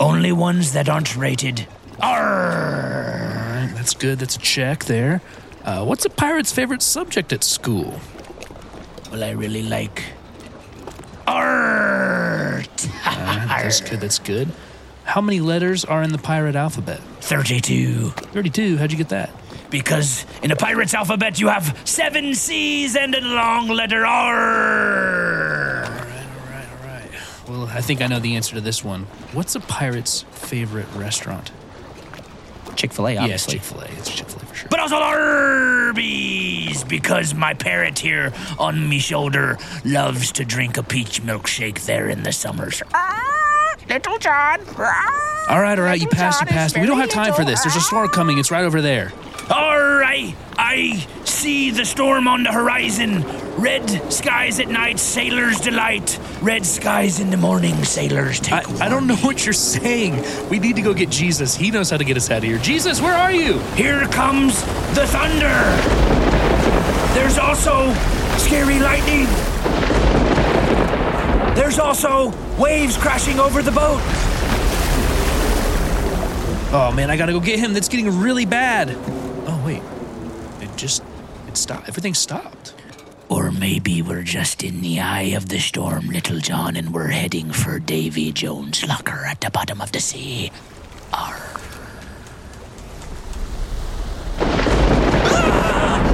Only 0.00 0.32
ones 0.32 0.72
that 0.72 0.88
aren't 0.88 1.16
rated. 1.16 1.66
Arr. 2.00 2.50
All 2.50 3.66
right, 3.66 3.72
that's 3.74 3.94
good. 3.94 4.18
That's 4.18 4.36
a 4.36 4.40
check 4.40 4.84
there. 4.84 5.20
Uh, 5.64 5.84
what's 5.84 6.04
a 6.04 6.10
pirate's 6.10 6.52
favorite 6.52 6.82
subject 6.82 7.32
at 7.32 7.44
school? 7.44 8.00
Well, 9.10 9.22
I 9.24 9.30
really 9.30 9.62
like 9.62 10.04
art. 11.26 12.86
All 13.06 13.16
right, 13.16 13.46
that's 13.48 13.80
good. 13.80 14.00
That's 14.00 14.18
good. 14.18 14.48
How 15.04 15.20
many 15.20 15.40
letters 15.40 15.84
are 15.84 16.02
in 16.02 16.12
the 16.12 16.18
pirate 16.18 16.54
alphabet? 16.56 17.00
32. 17.20 18.10
32. 18.10 18.76
How'd 18.76 18.92
you 18.92 18.98
get 18.98 19.08
that? 19.10 19.30
because 19.70 20.24
in 20.42 20.48
the 20.48 20.56
pirate's 20.56 20.94
alphabet 20.94 21.38
you 21.38 21.48
have 21.48 21.78
seven 21.84 22.34
C's 22.34 22.96
and 22.96 23.14
a 23.14 23.20
long 23.20 23.68
letter 23.68 24.06
R. 24.06 25.84
All 25.84 25.90
right, 25.90 26.00
all 26.00 26.46
right. 26.46 26.66
Alright. 26.80 27.10
Well, 27.46 27.64
I 27.66 27.82
think 27.82 28.00
I 28.00 28.06
know 28.06 28.18
the 28.18 28.34
answer 28.36 28.54
to 28.54 28.62
this 28.62 28.82
one. 28.82 29.02
What's 29.34 29.54
a 29.56 29.60
pirate's 29.60 30.22
favorite 30.30 30.86
restaurant? 30.94 31.50
Chick 32.76 32.94
fil 32.94 33.08
A, 33.08 33.12
Yes, 33.12 33.44
obviously. 33.44 33.52
Chick 33.54 33.62
Fil 33.62 33.80
A. 33.80 33.84
It's 33.98 34.08
Chick 34.16 34.28
Fil 34.30 34.37
A. 34.37 34.37
but 34.70 34.80
also 34.80 34.96
Arby's 34.96 36.84
because 36.84 37.34
my 37.34 37.54
parrot 37.54 37.98
here 37.98 38.32
on 38.58 38.88
me 38.88 38.98
shoulder 38.98 39.58
loves 39.84 40.32
to 40.32 40.44
drink 40.44 40.76
a 40.76 40.82
peach 40.82 41.22
milkshake 41.22 41.84
there 41.86 42.08
in 42.08 42.22
the 42.22 42.32
summers. 42.32 42.82
Ah, 42.94 43.76
little 43.88 44.18
John. 44.18 44.60
Ah, 44.76 45.50
all 45.50 45.60
right, 45.60 45.78
all 45.78 45.84
right. 45.84 46.00
You 46.00 46.08
passed. 46.08 46.40
You 46.42 46.46
passed. 46.46 46.78
We 46.78 46.86
don't 46.86 46.98
have 47.00 47.10
time 47.10 47.32
for 47.32 47.44
this. 47.44 47.62
There's 47.62 47.76
a 47.76 47.80
storm 47.80 48.08
coming. 48.08 48.38
It's 48.38 48.50
right 48.50 48.64
over 48.64 48.82
there. 48.82 49.12
All 49.50 49.78
right, 49.80 50.34
I 50.70 50.98
see 51.24 51.70
the 51.70 51.86
storm 51.86 52.28
on 52.28 52.42
the 52.42 52.52
horizon. 52.52 53.24
Red 53.56 53.88
skies 54.12 54.60
at 54.60 54.68
night, 54.68 54.98
sailors 54.98 55.60
delight. 55.60 56.20
Red 56.42 56.66
skies 56.66 57.20
in 57.20 57.30
the 57.30 57.38
morning, 57.38 57.82
sailors 57.84 58.38
take. 58.38 58.68
I, 58.72 58.84
I 58.84 58.88
don't 58.90 59.06
know 59.06 59.16
what 59.16 59.46
you're 59.46 59.54
saying. 59.54 60.22
We 60.50 60.58
need 60.58 60.76
to 60.76 60.82
go 60.82 60.92
get 60.92 61.08
Jesus. 61.08 61.56
He 61.56 61.70
knows 61.70 61.88
how 61.88 61.96
to 61.96 62.04
get 62.04 62.18
us 62.18 62.30
out 62.30 62.38
of 62.38 62.44
here. 62.44 62.58
Jesus, 62.58 63.00
where 63.00 63.14
are 63.14 63.32
you? 63.32 63.58
Here 63.76 64.06
comes 64.08 64.60
the 64.94 65.06
thunder. 65.06 65.58
There's 67.18 67.38
also 67.38 67.90
scary 68.36 68.78
lightning. 68.78 69.24
There's 71.54 71.78
also 71.78 72.30
waves 72.60 72.98
crashing 72.98 73.40
over 73.40 73.62
the 73.62 73.72
boat. 73.72 74.02
Oh 76.70 76.92
man, 76.94 77.10
I 77.10 77.16
gotta 77.16 77.32
go 77.32 77.40
get 77.40 77.58
him. 77.58 77.72
That's 77.72 77.88
getting 77.88 78.20
really 78.20 78.44
bad. 78.44 78.94
Just 80.78 81.02
it 81.48 81.56
stopped. 81.56 81.88
Everything 81.88 82.14
stopped. 82.14 82.72
Or 83.28 83.50
maybe 83.50 84.00
we're 84.00 84.22
just 84.22 84.62
in 84.62 84.80
the 84.80 85.00
eye 85.00 85.34
of 85.34 85.48
the 85.48 85.58
storm, 85.58 86.06
Little 86.06 86.38
John, 86.38 86.76
and 86.76 86.94
we're 86.94 87.08
heading 87.08 87.50
for 87.50 87.80
Davy 87.80 88.30
Jones' 88.30 88.86
locker 88.86 89.24
at 89.26 89.40
the 89.40 89.50
bottom 89.50 89.80
of 89.80 89.90
the 89.90 89.98
sea. 89.98 90.52
Arr. 91.12 91.42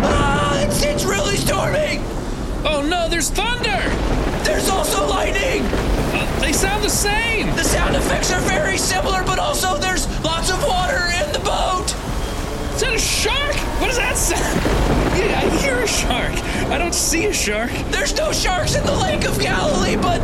Ah, 0.06 0.64
it's, 0.64 0.82
it's 0.82 1.04
really 1.04 1.36
storming! 1.36 2.00
Oh 2.64 2.82
no, 2.88 3.06
there's 3.10 3.28
thunder. 3.28 3.82
There's 4.44 4.70
also 4.70 5.06
lightning! 5.06 5.62
Uh, 6.16 6.40
they 6.40 6.54
sound 6.54 6.82
the 6.82 6.88
same. 6.88 7.54
The 7.54 7.64
sound 7.64 7.96
effects 7.96 8.32
are 8.32 8.40
very 8.40 8.78
similar, 8.78 9.22
but 9.24 9.38
also 9.38 9.76
there's 9.76 10.08
lots 10.24 10.50
of 10.50 10.56
water 10.64 10.96
in 10.96 11.02
the 11.02 11.18
boat! 11.18 11.23
Is 12.74 12.80
that 12.80 12.94
a 12.94 12.98
shark? 12.98 13.54
What 13.80 13.86
does 13.86 13.98
that 13.98 14.16
sound? 14.16 14.94
Yeah, 15.14 15.38
I 15.38 15.48
hear 15.62 15.76
a 15.76 15.86
shark. 15.86 16.32
I 16.72 16.76
don't 16.76 16.92
see 16.92 17.26
a 17.26 17.32
shark. 17.32 17.70
There's 17.92 18.16
no 18.16 18.32
sharks 18.32 18.74
in 18.74 18.84
the 18.84 18.96
Lake 18.96 19.24
of 19.24 19.38
Galilee, 19.38 19.94
but 19.94 20.18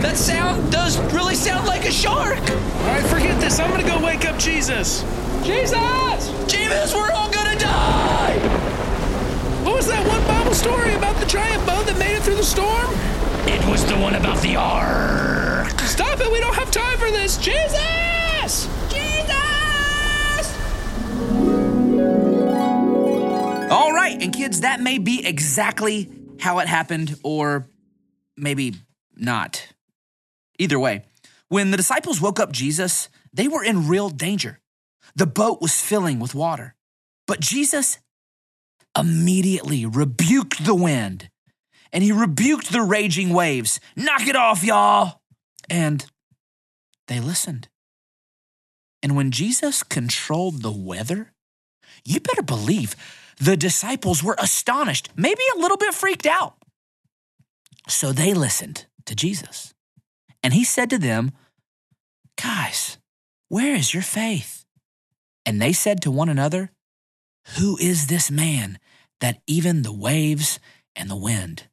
that 0.00 0.16
sound 0.16 0.72
does 0.72 0.98
really 1.12 1.34
sound 1.34 1.66
like 1.66 1.84
a 1.84 1.92
shark! 1.92 2.40
All 2.40 2.86
right, 2.86 3.04
forget 3.04 3.38
this. 3.38 3.60
I'm 3.60 3.70
gonna 3.70 3.86
go 3.86 4.02
wake 4.02 4.24
up 4.24 4.38
Jesus. 4.38 5.02
Jesus! 5.44 6.50
Jesus, 6.50 6.94
we're 6.94 7.12
all 7.12 7.30
gonna 7.30 7.58
die! 7.58 8.38
What 9.62 9.74
was 9.74 9.86
that 9.88 10.06
one 10.08 10.26
Bible 10.26 10.54
story 10.54 10.94
about 10.94 11.20
the 11.20 11.26
giant 11.26 11.66
boat 11.66 11.84
that 11.84 11.98
made 11.98 12.16
it 12.16 12.22
through 12.22 12.36
the 12.36 12.42
storm? 12.42 12.88
It 13.46 13.62
was 13.70 13.84
the 13.84 13.98
one 13.98 14.14
about 14.14 14.38
the 14.38 14.56
ark. 14.56 15.78
Stop 15.80 16.18
it! 16.18 16.32
We 16.32 16.40
don't 16.40 16.54
have 16.54 16.70
time 16.70 16.96
for 16.96 17.10
this. 17.10 17.36
Jesus! 17.36 17.99
And 24.20 24.32
kids, 24.32 24.60
that 24.60 24.80
may 24.80 24.98
be 24.98 25.26
exactly 25.26 26.10
how 26.38 26.58
it 26.58 26.68
happened, 26.68 27.16
or 27.22 27.68
maybe 28.36 28.74
not. 29.16 29.66
Either 30.58 30.78
way, 30.78 31.04
when 31.48 31.70
the 31.70 31.76
disciples 31.76 32.20
woke 32.20 32.38
up 32.38 32.52
Jesus, 32.52 33.08
they 33.32 33.48
were 33.48 33.64
in 33.64 33.88
real 33.88 34.08
danger. 34.08 34.60
The 35.16 35.26
boat 35.26 35.60
was 35.60 35.80
filling 35.80 36.20
with 36.20 36.34
water. 36.34 36.74
But 37.26 37.40
Jesus 37.40 37.98
immediately 38.98 39.86
rebuked 39.86 40.64
the 40.64 40.74
wind 40.74 41.30
and 41.92 42.02
he 42.04 42.12
rebuked 42.12 42.72
the 42.72 42.82
raging 42.82 43.30
waves. 43.30 43.80
Knock 43.96 44.26
it 44.26 44.36
off, 44.36 44.62
y'all. 44.64 45.20
And 45.68 46.04
they 47.08 47.20
listened. 47.20 47.68
And 49.02 49.16
when 49.16 49.30
Jesus 49.30 49.82
controlled 49.82 50.62
the 50.62 50.72
weather, 50.72 51.32
you 52.04 52.20
better 52.20 52.42
believe 52.42 52.94
the 53.40 53.56
disciples 53.56 54.22
were 54.22 54.36
astonished, 54.38 55.08
maybe 55.16 55.42
a 55.54 55.58
little 55.58 55.78
bit 55.78 55.94
freaked 55.94 56.26
out. 56.26 56.54
So 57.88 58.12
they 58.12 58.34
listened 58.34 58.86
to 59.06 59.14
Jesus. 59.14 59.74
And 60.42 60.54
he 60.54 60.64
said 60.64 60.90
to 60.90 60.98
them, 60.98 61.32
Guys, 62.40 62.98
where 63.48 63.74
is 63.74 63.92
your 63.92 64.02
faith? 64.02 64.64
And 65.44 65.60
they 65.60 65.72
said 65.72 66.02
to 66.02 66.10
one 66.10 66.28
another, 66.28 66.70
Who 67.58 67.76
is 67.78 68.06
this 68.06 68.30
man 68.30 68.78
that 69.20 69.40
even 69.46 69.82
the 69.82 69.92
waves 69.92 70.60
and 70.94 71.10
the 71.10 71.16
wind 71.16 71.64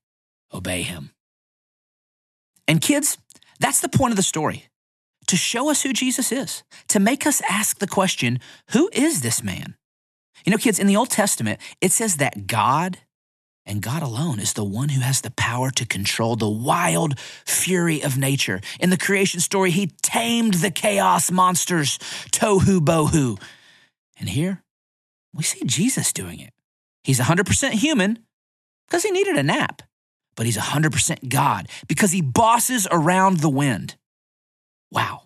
obey 0.53 0.81
him? 0.81 1.11
And 2.67 2.81
kids, 2.81 3.17
that's 3.59 3.79
the 3.79 3.89
point 3.89 4.11
of 4.11 4.17
the 4.17 4.23
story 4.23 4.65
to 5.27 5.35
show 5.35 5.69
us 5.69 5.83
who 5.83 5.93
Jesus 5.93 6.31
is, 6.31 6.63
to 6.87 6.99
make 6.99 7.27
us 7.27 7.41
ask 7.49 7.79
the 7.79 7.87
question, 7.87 8.39
Who 8.71 8.89
is 8.93 9.21
this 9.21 9.43
man? 9.43 9.75
You 10.45 10.51
know, 10.51 10.57
kids, 10.57 10.79
in 10.79 10.87
the 10.87 10.95
Old 10.95 11.09
Testament, 11.09 11.59
it 11.81 11.91
says 11.91 12.17
that 12.17 12.47
God 12.47 12.99
and 13.67 13.81
God 13.81 14.01
alone 14.01 14.39
is 14.39 14.53
the 14.53 14.63
one 14.63 14.89
who 14.89 15.01
has 15.01 15.19
the 15.21 15.31
power 15.31 15.69
to 15.71 15.85
control 15.85 16.37
the 16.37 16.49
wild 16.49 17.19
fury 17.45 18.01
of 18.01 18.17
nature. 18.17 18.61
In 18.79 18.89
the 18.89 18.97
creation 18.97 19.41
story, 19.41 19.71
he 19.71 19.87
tamed 20.01 20.55
the 20.55 20.71
chaos 20.71 21.29
monsters, 21.29 21.97
tohu 22.31 22.79
bohu. 22.79 23.39
And 24.17 24.29
here, 24.29 24.63
we 25.33 25.43
see 25.43 25.61
Jesus 25.65 26.13
doing 26.13 26.39
it. 26.39 26.53
He's 27.03 27.19
100% 27.19 27.71
human 27.71 28.19
because 28.87 29.03
he 29.03 29.11
needed 29.11 29.35
a 29.35 29.43
nap, 29.43 29.81
but 30.35 30.45
he's 30.45 30.57
100% 30.57 31.29
God 31.29 31.67
because 31.87 32.13
he 32.13 32.21
bosses 32.21 32.87
around 32.89 33.41
the 33.41 33.49
wind. 33.49 33.95
Wow. 34.91 35.23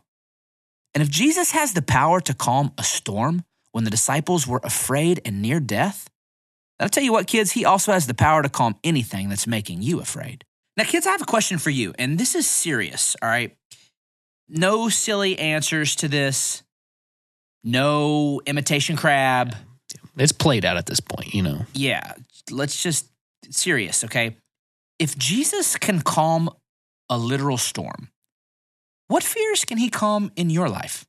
And 0.93 1.03
if 1.03 1.09
Jesus 1.09 1.51
has 1.51 1.73
the 1.73 1.81
power 1.81 2.19
to 2.21 2.33
calm 2.33 2.73
a 2.77 2.83
storm 2.83 3.43
when 3.71 3.83
the 3.83 3.89
disciples 3.89 4.47
were 4.47 4.61
afraid 4.63 5.21
and 5.25 5.41
near 5.41 5.59
death, 5.59 6.09
I'll 6.79 6.89
tell 6.89 7.03
you 7.03 7.11
what, 7.11 7.27
kids, 7.27 7.51
he 7.51 7.63
also 7.63 7.91
has 7.91 8.07
the 8.07 8.13
power 8.13 8.41
to 8.41 8.49
calm 8.49 8.75
anything 8.83 9.29
that's 9.29 9.47
making 9.47 9.81
you 9.81 9.99
afraid. 9.99 10.43
Now, 10.77 10.83
kids, 10.83 11.05
I 11.05 11.11
have 11.11 11.21
a 11.21 11.25
question 11.25 11.57
for 11.57 11.69
you, 11.69 11.93
and 11.99 12.17
this 12.17 12.33
is 12.33 12.47
serious, 12.47 13.15
all 13.21 13.29
right? 13.29 13.55
No 14.49 14.89
silly 14.89 15.37
answers 15.37 15.95
to 15.97 16.07
this, 16.07 16.63
no 17.63 18.41
imitation 18.45 18.95
crab. 18.95 19.55
It's 20.17 20.31
played 20.31 20.65
out 20.65 20.77
at 20.77 20.87
this 20.87 20.99
point, 20.99 21.33
you 21.33 21.43
know. 21.43 21.65
Yeah, 21.73 22.13
let's 22.49 22.81
just 22.81 23.07
serious, 23.49 24.03
okay? 24.05 24.37
If 24.97 25.17
Jesus 25.17 25.77
can 25.77 26.01
calm 26.01 26.49
a 27.09 27.17
literal 27.17 27.57
storm, 27.57 28.09
what 29.07 29.23
fears 29.23 29.65
can 29.65 29.77
he 29.77 29.89
calm 29.89 30.31
in 30.35 30.49
your 30.49 30.69
life? 30.69 31.05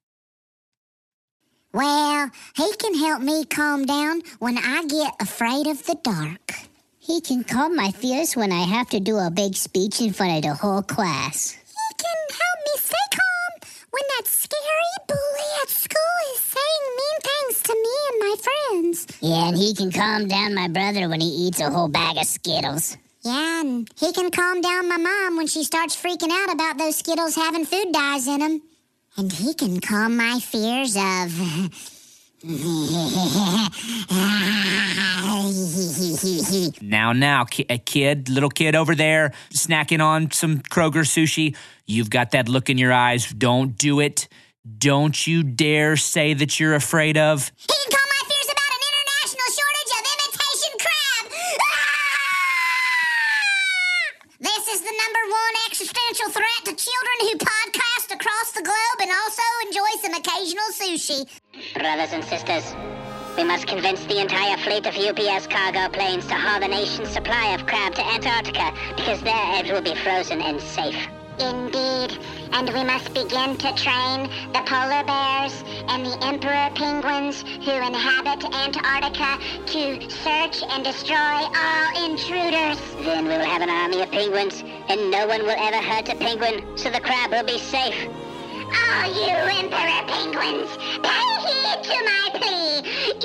Well, 1.73 2.31
he 2.55 2.73
can 2.76 2.95
help 2.95 3.23
me 3.23 3.47
calm 3.47 3.87
down 3.87 4.21
when 4.41 4.59
I 4.59 4.85
get 4.85 5.14
afraid 5.21 5.67
of 5.67 5.87
the 5.87 5.95
dark. 6.02 6.52
He 6.99 7.23
can 7.23 7.45
calm 7.45 7.75
my 7.75 7.91
fears 7.93 8.37
when 8.37 8.52
I 8.52 8.62
have 8.62 8.91
to 8.91 9.00
do 9.00 9.17
a 9.17 9.31
big 9.31 9.57
speech 9.57 10.00
in 10.02 10.12
front 10.12 10.37
of 10.37 10.43
the 10.43 10.55
whole 10.55 10.83
class. 10.83 11.52
He 11.52 11.95
can 11.97 12.19
help 12.29 12.59
me 12.67 12.73
stay 12.76 13.09
calm 13.11 13.71
when 13.91 14.02
that 14.17 14.26
scary 14.26 14.95
bully 15.09 15.50
at 15.62 15.71
school 15.71 16.35
is 16.35 16.41
saying 16.43 16.85
mean 16.99 17.21
things 17.23 17.62
to 17.62 17.75
me 17.75 17.97
and 18.11 18.21
my 18.21 18.35
friends. 18.47 19.07
Yeah, 19.23 19.49
and 19.49 19.57
he 19.57 19.75
can 19.75 19.91
calm 19.91 20.29
down 20.29 20.55
my 20.55 20.69
brother 20.69 21.09
when 21.09 21.23
he 21.23 21.29
eats 21.29 21.59
a 21.61 21.71
whole 21.71 21.88
bag 21.88 22.19
of 22.19 22.26
Skittles. 22.26 22.99
Yeah, 23.23 23.62
and 23.62 23.88
he 23.99 24.12
can 24.12 24.31
calm 24.31 24.61
down 24.61 24.91
my 24.91 24.99
mom 24.99 25.38
when 25.38 25.47
she 25.47 25.64
starts 25.64 25.97
freaking 25.97 26.31
out 26.31 26.52
about 26.52 26.76
those 26.76 26.99
Skittles 26.99 27.35
having 27.35 27.64
food 27.64 27.93
dyes 27.93 28.29
in 28.29 28.41
them. 28.41 28.62
And 29.16 29.31
he 29.31 29.52
can 29.54 29.78
calm 29.81 30.16
my 30.16 30.38
fears 30.40 30.97
of. 30.97 31.71
Now, 36.81 37.12
now, 37.12 37.45
ki- 37.45 37.66
a 37.69 37.78
kid, 37.78 38.28
little 38.31 38.49
kid 38.50 38.75
over 38.75 38.95
there, 38.95 39.33
snacking 39.50 40.02
on 40.02 40.31
some 40.33 40.61
Kroger 40.61 41.04
sushi. 41.04 41.54
You've 41.87 42.11
got 42.11 42.31
that 42.33 42.49
look 42.49 42.71
in 42.71 42.78
your 42.78 42.92
eyes. 42.92 43.31
Don't 43.31 43.76
do 43.76 44.00
it. 44.00 44.28
Don't 44.78 45.26
you 45.26 45.42
dare 45.42 45.97
say 45.97 46.35
that 46.35 46.59
you're 46.59 46.75
afraid 46.75 47.19
of. 47.19 47.52
He 47.57 47.66
can 47.66 47.90
calm 47.90 48.09
my 48.09 48.23
fears 48.26 48.49
about 48.50 48.71
an 48.75 48.81
international 48.90 49.49
shortage 49.59 49.92
of 49.92 50.02
imitation 50.14 50.73
crab. 50.81 51.33
Ah! 51.61 51.73
This 54.40 54.69
is 54.75 54.81
the 54.81 54.95
number 55.04 55.25
one 55.31 55.54
existential 55.69 56.31
threat 56.33 56.64
to 56.64 56.73
children 56.75 57.16
who 57.21 57.33
across 57.37 57.62
the 58.62 58.69
globe 58.69 59.00
and 59.00 59.11
also 59.11 59.42
enjoy 59.66 59.92
some 60.00 60.14
occasional 60.14 60.64
sushi. 60.73 61.26
Brothers 61.75 62.12
and 62.12 62.25
sisters, 62.25 62.75
We 63.37 63.45
must 63.45 63.66
convince 63.66 64.04
the 64.04 64.21
entire 64.21 64.57
fleet 64.59 64.87
of 64.87 64.95
UPS 64.95 65.47
cargo 65.47 65.88
planes 65.88 66.26
to 66.26 66.35
haul 66.35 66.61
the 66.61 66.69
nation's 66.69 67.09
supply 67.09 67.54
of 67.54 67.66
crab 67.66 67.95
to 67.95 68.07
Antarctica 68.07 68.73
because 68.95 69.23
their 69.23 69.42
eggs 69.57 69.71
will 69.71 69.81
be 69.81 69.95
frozen 69.95 70.42
and 70.42 70.61
safe. 70.61 71.09
Indeed. 71.38 72.19
And 72.52 72.69
we 72.69 72.85
must 72.85 73.14
begin 73.14 73.57
to 73.57 73.75
train 73.75 74.28
the 74.52 74.62
polar 74.66 75.02
bears 75.02 75.64
and 75.88 76.04
the 76.04 76.19
emperor 76.23 76.69
penguins 76.76 77.42
who 77.64 77.73
inhabit 77.73 78.45
Antarctica 78.52 79.38
to 79.73 80.11
search 80.11 80.62
and 80.62 80.85
destroy 80.85 81.16
all 81.16 82.04
intruders. 82.04 82.78
Then 83.02 83.25
we 83.25 83.38
will 83.38 83.49
have 83.54 83.62
an 83.62 83.71
army 83.71 84.02
of 84.02 84.11
penguins, 84.11 84.62
and 84.88 85.11
no 85.11 85.26
one 85.26 85.42
will 85.42 85.59
ever 85.59 85.83
hurt 85.83 86.11
a 86.11 86.16
penguin, 86.16 86.76
so 86.76 86.90
the 86.90 87.00
crab 87.00 87.31
will 87.33 87.45
be 87.45 87.59
safe. 87.59 87.97
All 88.75 89.07
you 89.12 89.37
emperor 89.61 90.02
penguins, 90.09 90.71
pay 91.02 91.29
heed 91.45 91.79
to 91.85 91.97
my 92.09 92.25
plea. 92.35 92.75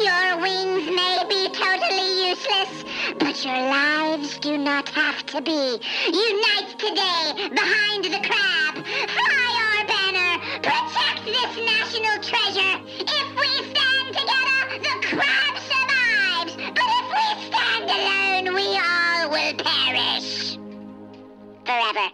Your 0.04 0.38
wings 0.42 0.86
may 0.96 1.24
be 1.30 1.50
totally 1.50 2.30
useless, 2.30 2.84
but 3.20 3.44
your 3.46 3.54
lives 3.56 4.38
do 4.40 4.58
not 4.58 4.90
have 4.90 5.26
to 5.28 5.42
be. 5.42 5.80
Unite 6.08 6.72
today 6.78 7.50
behind 7.50 8.04
the 8.06 8.22
crab. 8.28 8.76
Fly 9.16 9.50
our 9.66 9.86
banner. 9.88 10.34
Protect 10.62 11.26
this 11.26 11.54
national 11.66 12.18
treasure. 12.24 12.76
If 13.00 13.28
we 13.40 13.52
stand 13.72 14.08
together, 14.20 14.60
the 14.86 14.96
crab 15.08 15.54
survives. 15.72 16.56
But 16.78 16.90
if 17.00 17.08
we 17.18 17.28
stand 17.48 17.90
alone, 17.90 18.56
we 18.56 18.68
all 18.78 19.30
will 19.30 19.56
perish. 19.56 20.58
Forever. 21.66 22.08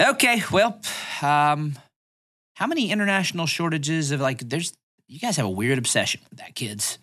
Okay, 0.00 0.42
well, 0.50 0.80
um, 1.22 1.78
how 2.54 2.66
many 2.66 2.90
international 2.90 3.46
shortages 3.46 4.10
of 4.10 4.20
like? 4.20 4.38
There's 4.38 4.72
you 5.08 5.18
guys 5.18 5.36
have 5.36 5.46
a 5.46 5.50
weird 5.50 5.78
obsession 5.78 6.20
with 6.30 6.38
that, 6.38 6.54
kids. 6.54 6.98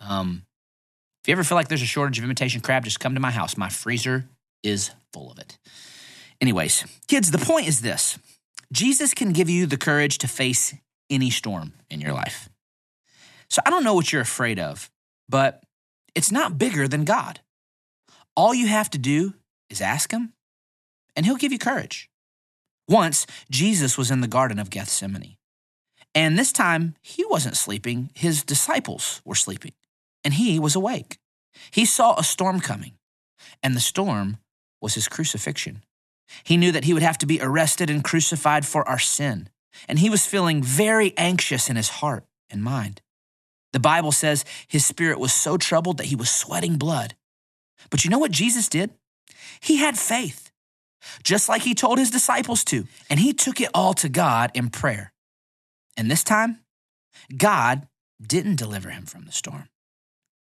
Um, 0.00 0.42
if 1.22 1.28
you 1.28 1.32
ever 1.32 1.44
feel 1.44 1.56
like 1.56 1.68
there's 1.68 1.82
a 1.82 1.86
shortage 1.86 2.18
of 2.18 2.24
imitation 2.24 2.60
crab, 2.60 2.84
just 2.84 3.00
come 3.00 3.14
to 3.14 3.20
my 3.20 3.30
house. 3.30 3.56
My 3.56 3.68
freezer 3.68 4.24
is 4.62 4.90
full 5.12 5.30
of 5.30 5.38
it. 5.38 5.58
Anyways, 6.40 6.84
kids, 7.06 7.30
the 7.30 7.38
point 7.38 7.68
is 7.68 7.80
this: 7.80 8.18
Jesus 8.72 9.14
can 9.14 9.32
give 9.32 9.50
you 9.50 9.66
the 9.66 9.76
courage 9.76 10.18
to 10.18 10.28
face 10.28 10.74
any 11.10 11.30
storm 11.30 11.72
in 11.90 12.00
your 12.00 12.12
life. 12.12 12.48
So 13.48 13.60
I 13.66 13.70
don't 13.70 13.84
know 13.84 13.94
what 13.94 14.12
you're 14.12 14.22
afraid 14.22 14.58
of, 14.58 14.90
but 15.28 15.62
it's 16.14 16.30
not 16.30 16.56
bigger 16.56 16.86
than 16.86 17.04
God. 17.04 17.40
All 18.36 18.54
you 18.54 18.68
have 18.68 18.88
to 18.90 18.98
do 18.98 19.34
is 19.68 19.80
ask 19.80 20.12
Him, 20.12 20.32
and 21.16 21.26
He'll 21.26 21.36
give 21.36 21.52
you 21.52 21.58
courage. 21.58 22.08
Once, 22.90 23.24
Jesus 23.48 23.96
was 23.96 24.10
in 24.10 24.20
the 24.20 24.26
Garden 24.26 24.58
of 24.58 24.68
Gethsemane. 24.68 25.36
And 26.12 26.36
this 26.36 26.50
time, 26.50 26.96
he 27.00 27.24
wasn't 27.26 27.56
sleeping, 27.56 28.10
his 28.14 28.42
disciples 28.42 29.22
were 29.24 29.36
sleeping, 29.36 29.72
and 30.24 30.34
he 30.34 30.58
was 30.58 30.74
awake. 30.74 31.18
He 31.70 31.84
saw 31.84 32.18
a 32.18 32.24
storm 32.24 32.58
coming, 32.58 32.94
and 33.62 33.76
the 33.76 33.80
storm 33.80 34.38
was 34.80 34.94
his 34.94 35.06
crucifixion. 35.06 35.84
He 36.42 36.56
knew 36.56 36.72
that 36.72 36.84
he 36.84 36.92
would 36.92 37.04
have 37.04 37.18
to 37.18 37.26
be 37.26 37.40
arrested 37.40 37.90
and 37.90 38.02
crucified 38.02 38.66
for 38.66 38.86
our 38.88 38.98
sin, 38.98 39.48
and 39.88 40.00
he 40.00 40.10
was 40.10 40.26
feeling 40.26 40.60
very 40.60 41.14
anxious 41.16 41.70
in 41.70 41.76
his 41.76 41.88
heart 41.88 42.24
and 42.50 42.62
mind. 42.62 43.02
The 43.72 43.78
Bible 43.78 44.10
says 44.10 44.44
his 44.66 44.84
spirit 44.84 45.20
was 45.20 45.32
so 45.32 45.56
troubled 45.56 45.98
that 45.98 46.06
he 46.06 46.16
was 46.16 46.28
sweating 46.28 46.76
blood. 46.76 47.14
But 47.88 48.04
you 48.04 48.10
know 48.10 48.18
what 48.18 48.32
Jesus 48.32 48.68
did? 48.68 48.90
He 49.60 49.76
had 49.76 49.96
faith 49.96 50.49
just 51.22 51.48
like 51.48 51.62
he 51.62 51.74
told 51.74 51.98
his 51.98 52.10
disciples 52.10 52.64
to. 52.64 52.86
And 53.08 53.20
he 53.20 53.32
took 53.32 53.60
it 53.60 53.70
all 53.74 53.94
to 53.94 54.08
God 54.08 54.50
in 54.54 54.70
prayer. 54.70 55.12
And 55.96 56.10
this 56.10 56.24
time, 56.24 56.60
God 57.36 57.86
didn't 58.24 58.56
deliver 58.56 58.90
him 58.90 59.06
from 59.06 59.24
the 59.24 59.32
storm, 59.32 59.68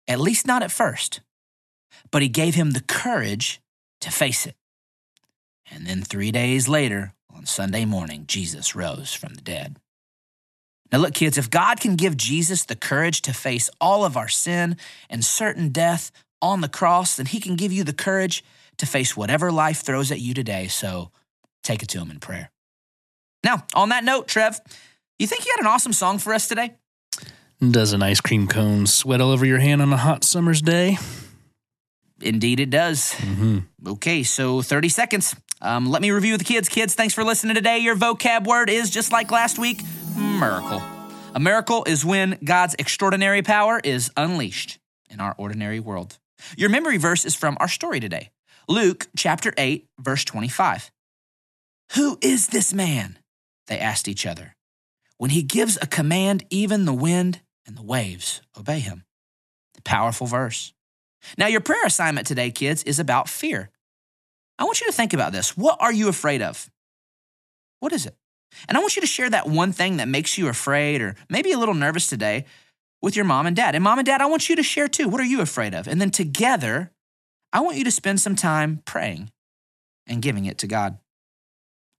at 0.06 0.20
least 0.20 0.46
not 0.46 0.62
at 0.62 0.70
first, 0.70 1.20
but 2.10 2.22
he 2.22 2.28
gave 2.28 2.54
him 2.54 2.72
the 2.72 2.82
courage 2.82 3.60
to 4.00 4.10
face 4.10 4.46
it. 4.46 4.54
And 5.70 5.86
then 5.86 6.02
three 6.02 6.30
days 6.30 6.68
later, 6.68 7.14
on 7.34 7.46
Sunday 7.46 7.84
morning, 7.84 8.24
Jesus 8.26 8.74
rose 8.74 9.12
from 9.12 9.34
the 9.34 9.40
dead. 9.40 9.78
Now, 10.92 10.98
look, 10.98 11.14
kids, 11.14 11.38
if 11.38 11.50
God 11.50 11.80
can 11.80 11.96
give 11.96 12.16
Jesus 12.16 12.64
the 12.64 12.76
courage 12.76 13.22
to 13.22 13.32
face 13.32 13.68
all 13.80 14.04
of 14.04 14.16
our 14.16 14.28
sin 14.28 14.76
and 15.10 15.24
certain 15.24 15.70
death 15.70 16.12
on 16.40 16.60
the 16.60 16.68
cross, 16.68 17.16
then 17.16 17.26
he 17.26 17.40
can 17.40 17.56
give 17.56 17.72
you 17.72 17.82
the 17.82 17.92
courage 17.92 18.44
to 18.78 18.86
face 18.86 19.16
whatever 19.16 19.50
life 19.52 19.82
throws 19.82 20.10
at 20.10 20.20
you 20.20 20.34
today. 20.34 20.68
So 20.68 21.10
take 21.62 21.82
it 21.82 21.88
to 21.90 21.98
him 21.98 22.10
in 22.10 22.20
prayer. 22.20 22.50
Now, 23.42 23.64
on 23.74 23.90
that 23.90 24.04
note, 24.04 24.26
Trev, 24.28 24.60
you 25.18 25.26
think 25.26 25.44
you 25.44 25.52
had 25.56 25.60
an 25.60 25.66
awesome 25.66 25.92
song 25.92 26.18
for 26.18 26.32
us 26.32 26.48
today? 26.48 26.74
Does 27.60 27.92
an 27.92 28.02
ice 28.02 28.20
cream 28.20 28.48
cone 28.48 28.86
sweat 28.86 29.20
all 29.20 29.30
over 29.30 29.46
your 29.46 29.58
hand 29.58 29.80
on 29.80 29.92
a 29.92 29.96
hot 29.96 30.24
summer's 30.24 30.60
day? 30.60 30.98
Indeed, 32.20 32.60
it 32.60 32.70
does. 32.70 33.14
Okay, 33.86 34.22
so 34.22 34.62
30 34.62 34.88
seconds. 34.88 35.36
Um, 35.60 35.86
let 35.86 36.02
me 36.02 36.10
review 36.10 36.32
with 36.32 36.40
the 36.40 36.46
kids. 36.46 36.68
Kids, 36.68 36.94
thanks 36.94 37.14
for 37.14 37.24
listening 37.24 37.54
today. 37.54 37.78
Your 37.78 37.96
vocab 37.96 38.46
word 38.46 38.70
is 38.70 38.90
just 38.90 39.12
like 39.12 39.30
last 39.30 39.58
week 39.58 39.82
miracle. 40.16 40.82
A 41.34 41.40
miracle 41.40 41.84
is 41.84 42.04
when 42.04 42.38
God's 42.44 42.74
extraordinary 42.78 43.42
power 43.42 43.80
is 43.82 44.10
unleashed 44.16 44.78
in 45.10 45.20
our 45.20 45.34
ordinary 45.38 45.80
world. 45.80 46.18
Your 46.56 46.70
memory 46.70 46.96
verse 46.96 47.24
is 47.24 47.34
from 47.34 47.56
our 47.60 47.68
story 47.68 48.00
today 48.00 48.30
Luke 48.68 49.08
chapter 49.16 49.52
8, 49.56 49.86
verse 49.98 50.24
25. 50.24 50.90
Who 51.94 52.18
is 52.20 52.48
this 52.48 52.72
man? 52.72 53.18
They 53.66 53.78
asked 53.78 54.08
each 54.08 54.26
other. 54.26 54.56
When 55.18 55.30
he 55.30 55.42
gives 55.42 55.78
a 55.80 55.86
command, 55.86 56.44
even 56.50 56.84
the 56.84 56.92
wind 56.92 57.40
and 57.66 57.76
the 57.76 57.82
waves 57.82 58.40
obey 58.58 58.80
him. 58.80 59.04
Powerful 59.84 60.26
verse. 60.26 60.72
Now, 61.36 61.46
your 61.46 61.60
prayer 61.60 61.84
assignment 61.84 62.26
today, 62.26 62.50
kids, 62.50 62.82
is 62.84 62.98
about 62.98 63.28
fear. 63.28 63.70
I 64.58 64.64
want 64.64 64.80
you 64.80 64.86
to 64.86 64.92
think 64.92 65.12
about 65.12 65.32
this. 65.32 65.56
What 65.56 65.76
are 65.80 65.92
you 65.92 66.08
afraid 66.08 66.42
of? 66.42 66.70
What 67.80 67.92
is 67.92 68.06
it? 68.06 68.16
And 68.68 68.78
I 68.78 68.80
want 68.80 68.96
you 68.96 69.02
to 69.02 69.06
share 69.06 69.28
that 69.30 69.48
one 69.48 69.72
thing 69.72 69.98
that 69.98 70.08
makes 70.08 70.38
you 70.38 70.48
afraid 70.48 71.02
or 71.02 71.16
maybe 71.28 71.52
a 71.52 71.58
little 71.58 71.74
nervous 71.74 72.06
today 72.06 72.46
with 73.02 73.16
your 73.16 73.24
mom 73.24 73.46
and 73.46 73.56
dad. 73.56 73.74
And 73.74 73.84
mom 73.84 73.98
and 73.98 74.06
dad, 74.06 74.20
I 74.20 74.26
want 74.26 74.48
you 74.48 74.56
to 74.56 74.62
share 74.62 74.88
too. 74.88 75.08
What 75.08 75.20
are 75.20 75.24
you 75.24 75.40
afraid 75.40 75.74
of? 75.74 75.88
And 75.88 76.00
then 76.00 76.10
together, 76.10 76.92
I 77.54 77.60
want 77.60 77.76
you 77.76 77.84
to 77.84 77.90
spend 77.92 78.20
some 78.20 78.34
time 78.34 78.82
praying 78.84 79.30
and 80.08 80.20
giving 80.20 80.44
it 80.44 80.58
to 80.58 80.66
God. 80.66 80.98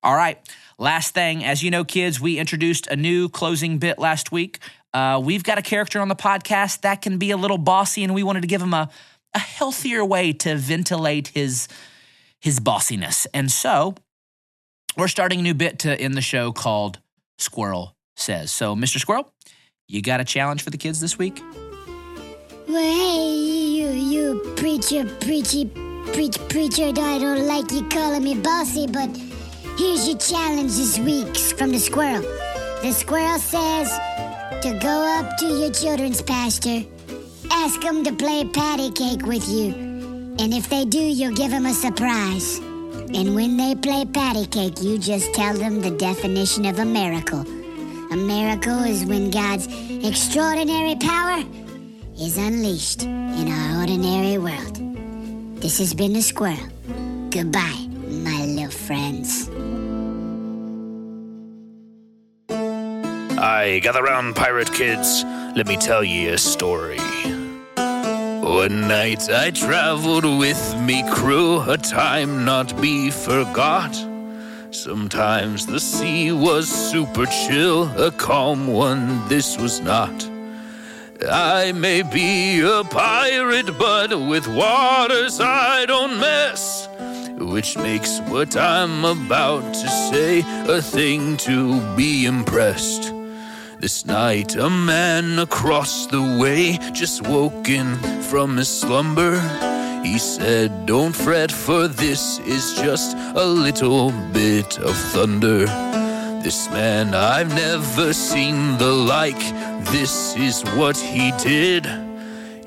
All 0.03 0.13
right, 0.13 0.37
last 0.77 1.13
thing. 1.13 1.45
As 1.45 1.63
you 1.63 1.71
know, 1.71 1.85
kids, 1.85 2.19
we 2.19 2.37
introduced 2.37 2.87
a 2.87 2.95
new 2.97 3.29
closing 3.29 3.79
bit 3.79 3.97
last 3.97 4.33
week. 4.33 4.59
Uh, 4.93 5.19
we've 5.23 5.43
got 5.43 5.57
a 5.57 5.61
character 5.61 6.01
on 6.01 6.09
the 6.09 6.15
podcast 6.15 6.81
that 6.81 7.01
can 7.01 7.17
be 7.17 7.31
a 7.31 7.37
little 7.37 7.57
bossy, 7.57 8.03
and 8.03 8.13
we 8.13 8.21
wanted 8.21 8.41
to 8.41 8.47
give 8.47 8.61
him 8.61 8.73
a, 8.73 8.89
a 9.33 9.39
healthier 9.39 10.03
way 10.03 10.33
to 10.33 10.57
ventilate 10.57 11.29
his, 11.29 11.69
his 12.41 12.59
bossiness. 12.59 13.25
And 13.33 13.49
so 13.49 13.95
we're 14.97 15.07
starting 15.07 15.39
a 15.39 15.43
new 15.43 15.53
bit 15.53 15.79
to 15.79 15.99
end 15.99 16.15
the 16.15 16.21
show 16.21 16.51
called 16.51 16.99
Squirrel 17.39 17.95
Says. 18.17 18.51
So, 18.51 18.75
Mr. 18.75 18.99
Squirrel, 18.99 19.31
you 19.87 20.01
got 20.01 20.19
a 20.19 20.25
challenge 20.25 20.63
for 20.63 20.69
the 20.69 20.77
kids 20.77 20.99
this 20.99 21.17
week? 21.17 21.41
Well, 22.67 22.81
hey, 22.81 23.31
you, 23.31 23.89
you 23.89 24.53
preacher, 24.55 25.05
preachy, 25.19 25.65
preach, 26.13 26.39
preacher. 26.49 26.85
I 26.87 27.19
don't 27.19 27.45
like 27.45 27.71
you 27.71 27.87
calling 27.89 28.23
me 28.23 28.33
bossy, 28.33 28.87
but 28.87 29.15
here's 29.77 30.07
your 30.07 30.17
challenge 30.17 30.75
this 30.75 30.97
week 30.97 31.37
from 31.37 31.71
the 31.71 31.77
squirrel. 31.77 32.23
The 32.81 32.91
squirrel 32.91 33.37
says 33.37 33.91
to 34.63 34.79
go 34.81 34.89
up 34.89 35.37
to 35.37 35.45
your 35.45 35.71
children's 35.71 36.23
pastor, 36.23 36.81
ask 37.51 37.79
them 37.81 38.03
to 38.03 38.11
play 38.11 38.45
patty 38.45 38.89
cake 38.89 39.27
with 39.27 39.47
you, 39.47 39.67
and 40.39 40.51
if 40.51 40.67
they 40.67 40.85
do, 40.85 40.97
you'll 40.97 41.35
give 41.35 41.51
them 41.51 41.67
a 41.67 41.73
surprise. 41.73 42.57
And 42.57 43.35
when 43.35 43.57
they 43.57 43.75
play 43.75 44.05
patty 44.05 44.47
cake, 44.47 44.81
you 44.81 44.97
just 44.97 45.35
tell 45.35 45.53
them 45.53 45.81
the 45.81 45.91
definition 45.91 46.65
of 46.65 46.79
a 46.79 46.85
miracle. 46.85 47.41
A 48.11 48.17
miracle 48.17 48.83
is 48.83 49.05
when 49.05 49.29
God's 49.29 49.67
extraordinary 50.03 50.95
power 50.95 51.43
is 52.19 52.37
unleashed 52.37 53.03
in 53.03 53.49
our 53.49 53.81
ordinary 53.81 54.37
world. 54.37 54.75
This 55.61 55.79
has 55.79 55.93
been 55.93 56.13
the 56.13 56.21
squirrel. 56.21 56.69
Goodbye, 57.29 57.87
my 58.07 58.45
little 58.45 58.71
friends. 58.71 59.49
Aye, 63.37 63.79
gather 63.83 64.03
round, 64.03 64.35
pirate 64.35 64.71
kids. 64.71 65.23
Let 65.55 65.67
me 65.67 65.75
tell 65.75 66.03
ye 66.03 66.27
a 66.27 66.37
story. 66.37 66.99
One 67.75 68.87
night 68.87 69.29
I 69.29 69.51
traveled 69.51 70.25
with 70.25 70.79
me 70.81 71.03
crew, 71.09 71.61
a 71.69 71.77
time 71.77 72.45
not 72.45 72.79
be 72.81 73.11
forgot. 73.11 73.93
Sometimes 74.71 75.65
the 75.65 75.79
sea 75.79 76.31
was 76.31 76.69
super 76.69 77.25
chill, 77.25 77.89
a 78.01 78.11
calm 78.11 78.67
one 78.67 79.27
this 79.27 79.57
was 79.57 79.81
not. 79.81 80.34
I 81.29 81.71
may 81.71 82.01
be 82.01 82.61
a 82.61 82.83
pirate, 82.83 83.77
but 83.77 84.09
with 84.09 84.47
waters 84.47 85.39
I 85.39 85.85
don't 85.85 86.19
mess. 86.19 86.87
Which 87.37 87.77
makes 87.77 88.19
what 88.21 88.55
I'm 88.55 89.05
about 89.05 89.73
to 89.73 89.87
say 90.11 90.43
a 90.67 90.81
thing 90.81 91.37
to 91.37 91.79
be 91.95 92.25
impressed. 92.25 93.13
This 93.79 94.05
night, 94.05 94.55
a 94.55 94.69
man 94.69 95.39
across 95.39 96.07
the 96.07 96.39
way 96.41 96.77
just 96.93 97.27
woken 97.27 97.95
from 98.23 98.57
his 98.57 98.69
slumber. 98.69 99.39
He 100.03 100.17
said, 100.17 100.85
Don't 100.85 101.15
fret, 101.15 101.51
for 101.51 101.87
this 101.87 102.39
is 102.39 102.75
just 102.75 103.17
a 103.17 103.45
little 103.45 104.11
bit 104.31 104.79
of 104.79 104.95
thunder. 104.95 105.65
This 106.45 106.69
man, 106.69 107.15
I've 107.15 107.49
never 107.55 108.13
seen 108.13 108.77
the 108.77 108.91
like. 108.91 109.39
This 109.85 110.37
is 110.37 110.61
what 110.75 110.95
he 110.95 111.31
did. 111.39 111.87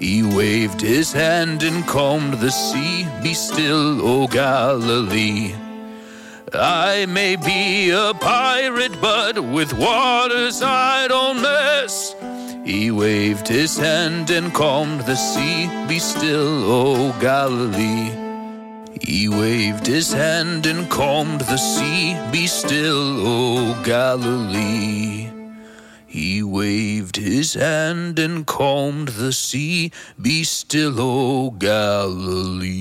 He 0.00 0.24
waved 0.24 0.80
his 0.80 1.12
hand 1.12 1.62
and 1.62 1.86
calmed 1.86 2.34
the 2.40 2.50
sea. 2.50 3.06
Be 3.22 3.34
still, 3.34 4.04
O 4.04 4.26
Galilee. 4.26 5.54
I 6.52 7.06
may 7.06 7.36
be 7.36 7.90
a 7.90 8.14
pirate, 8.14 9.00
but 9.00 9.38
with 9.38 9.72
waters 9.74 10.60
I 10.60 11.06
don't 11.06 11.40
mess. 11.40 12.16
He 12.64 12.90
waved 12.90 13.46
his 13.46 13.76
hand 13.76 14.30
and 14.30 14.52
calmed 14.52 15.02
the 15.02 15.14
sea. 15.14 15.68
Be 15.86 16.00
still, 16.00 16.64
O 16.68 17.12
Galilee. 17.20 18.27
He 19.02 19.28
waved 19.28 19.86
his 19.86 20.12
hand 20.12 20.66
and 20.66 20.90
calmed 20.90 21.42
the 21.42 21.56
sea. 21.56 22.16
Be 22.30 22.46
still, 22.46 23.26
O 23.26 23.82
Galilee. 23.84 25.30
He 26.06 26.42
waved 26.42 27.16
his 27.16 27.54
hand 27.54 28.18
and 28.18 28.46
calmed 28.46 29.08
the 29.08 29.32
sea. 29.32 29.92
Be 30.20 30.44
still, 30.44 31.00
O 31.00 31.50
Galilee. 31.50 32.78